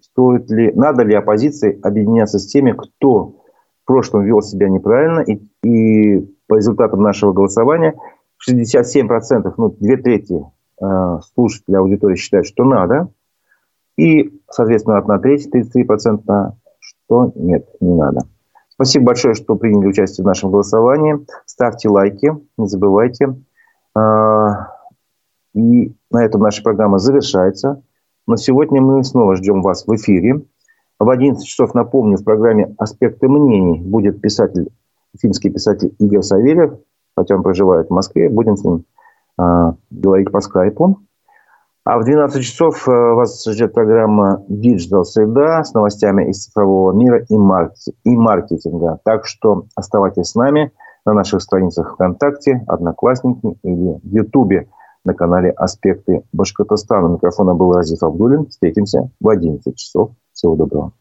стоит 0.00 0.50
ли, 0.50 0.72
надо 0.74 1.04
ли 1.04 1.14
оппозиции 1.14 1.78
объединяться 1.82 2.38
с 2.38 2.46
теми, 2.46 2.72
кто 2.72 3.41
в 3.82 3.86
прошлом 3.86 4.24
вел 4.24 4.42
себя 4.42 4.68
неправильно, 4.68 5.20
и, 5.20 5.40
и 5.64 6.20
по 6.46 6.56
результатам 6.56 7.02
нашего 7.02 7.32
голосования 7.32 7.94
67%, 8.48 9.54
ну, 9.56 9.70
две 9.78 9.96
трети 9.96 10.44
э, 10.80 11.18
слушателей 11.34 11.78
аудитории 11.78 12.16
считают, 12.16 12.46
что 12.46 12.64
надо, 12.64 13.08
и, 13.96 14.40
соответственно, 14.50 14.98
одна 14.98 15.18
треть, 15.18 15.48
33%, 15.54 16.52
что 16.80 17.32
нет, 17.34 17.68
не 17.80 17.94
надо. 17.94 18.20
Спасибо 18.68 19.06
большое, 19.06 19.34
что 19.34 19.54
приняли 19.54 19.86
участие 19.86 20.24
в 20.24 20.26
нашем 20.26 20.50
голосовании. 20.50 21.26
Ставьте 21.46 21.88
лайки, 21.88 22.32
не 22.56 22.66
забывайте. 22.66 23.36
Э, 23.96 24.48
и 25.54 25.94
на 26.10 26.24
этом 26.24 26.40
наша 26.40 26.62
программа 26.62 26.98
завершается. 26.98 27.82
Но 28.26 28.36
сегодня 28.36 28.80
мы 28.80 29.04
снова 29.04 29.36
ждем 29.36 29.62
вас 29.62 29.86
в 29.86 29.94
эфире. 29.94 30.42
В 31.02 31.10
11 31.10 31.44
часов, 31.44 31.74
напомню, 31.74 32.16
в 32.16 32.22
программе 32.22 32.76
«Аспекты 32.78 33.28
мнений» 33.28 33.80
будет 33.80 34.20
писатель, 34.20 34.68
финский 35.20 35.50
писатель 35.50 35.92
Игорь 35.98 36.22
Савельев, 36.22 36.74
хотя 37.16 37.34
он 37.34 37.42
проживает 37.42 37.88
в 37.88 37.92
Москве. 37.92 38.28
Будем 38.28 38.56
с 38.56 38.62
ним 38.62 38.84
э, 39.36 39.72
говорить 39.90 40.30
по 40.30 40.40
скайпу. 40.40 41.00
А 41.84 41.98
в 41.98 42.04
12 42.04 42.44
часов 42.44 42.88
э, 42.88 42.92
вас 42.92 43.44
ждет 43.44 43.74
программа 43.74 44.44
Digital 44.48 45.02
Среда 45.02 45.64
с 45.64 45.74
новостями 45.74 46.30
из 46.30 46.44
цифрового 46.44 46.92
мира 46.92 47.24
и, 47.28 47.36
маркетинга. 47.36 47.98
и 48.04 48.16
маркетинга. 48.16 49.00
Так 49.04 49.26
что 49.26 49.64
оставайтесь 49.74 50.28
с 50.28 50.34
нами 50.36 50.70
на 51.04 51.14
наших 51.14 51.42
страницах 51.42 51.94
ВКонтакте, 51.94 52.62
Одноклассники 52.68 53.58
или 53.64 53.98
в 54.04 54.14
Ютубе 54.14 54.68
на 55.04 55.14
канале 55.14 55.50
«Аспекты 55.50 56.22
Башкортостана». 56.32 57.08
Микрофона 57.08 57.54
был 57.54 57.72
Разиф 57.72 58.04
Абдулин. 58.04 58.46
Встретимся 58.46 59.10
в 59.18 59.28
11 59.28 59.76
часов. 59.76 60.12
Всего 60.32 60.56
доброго. 60.56 60.92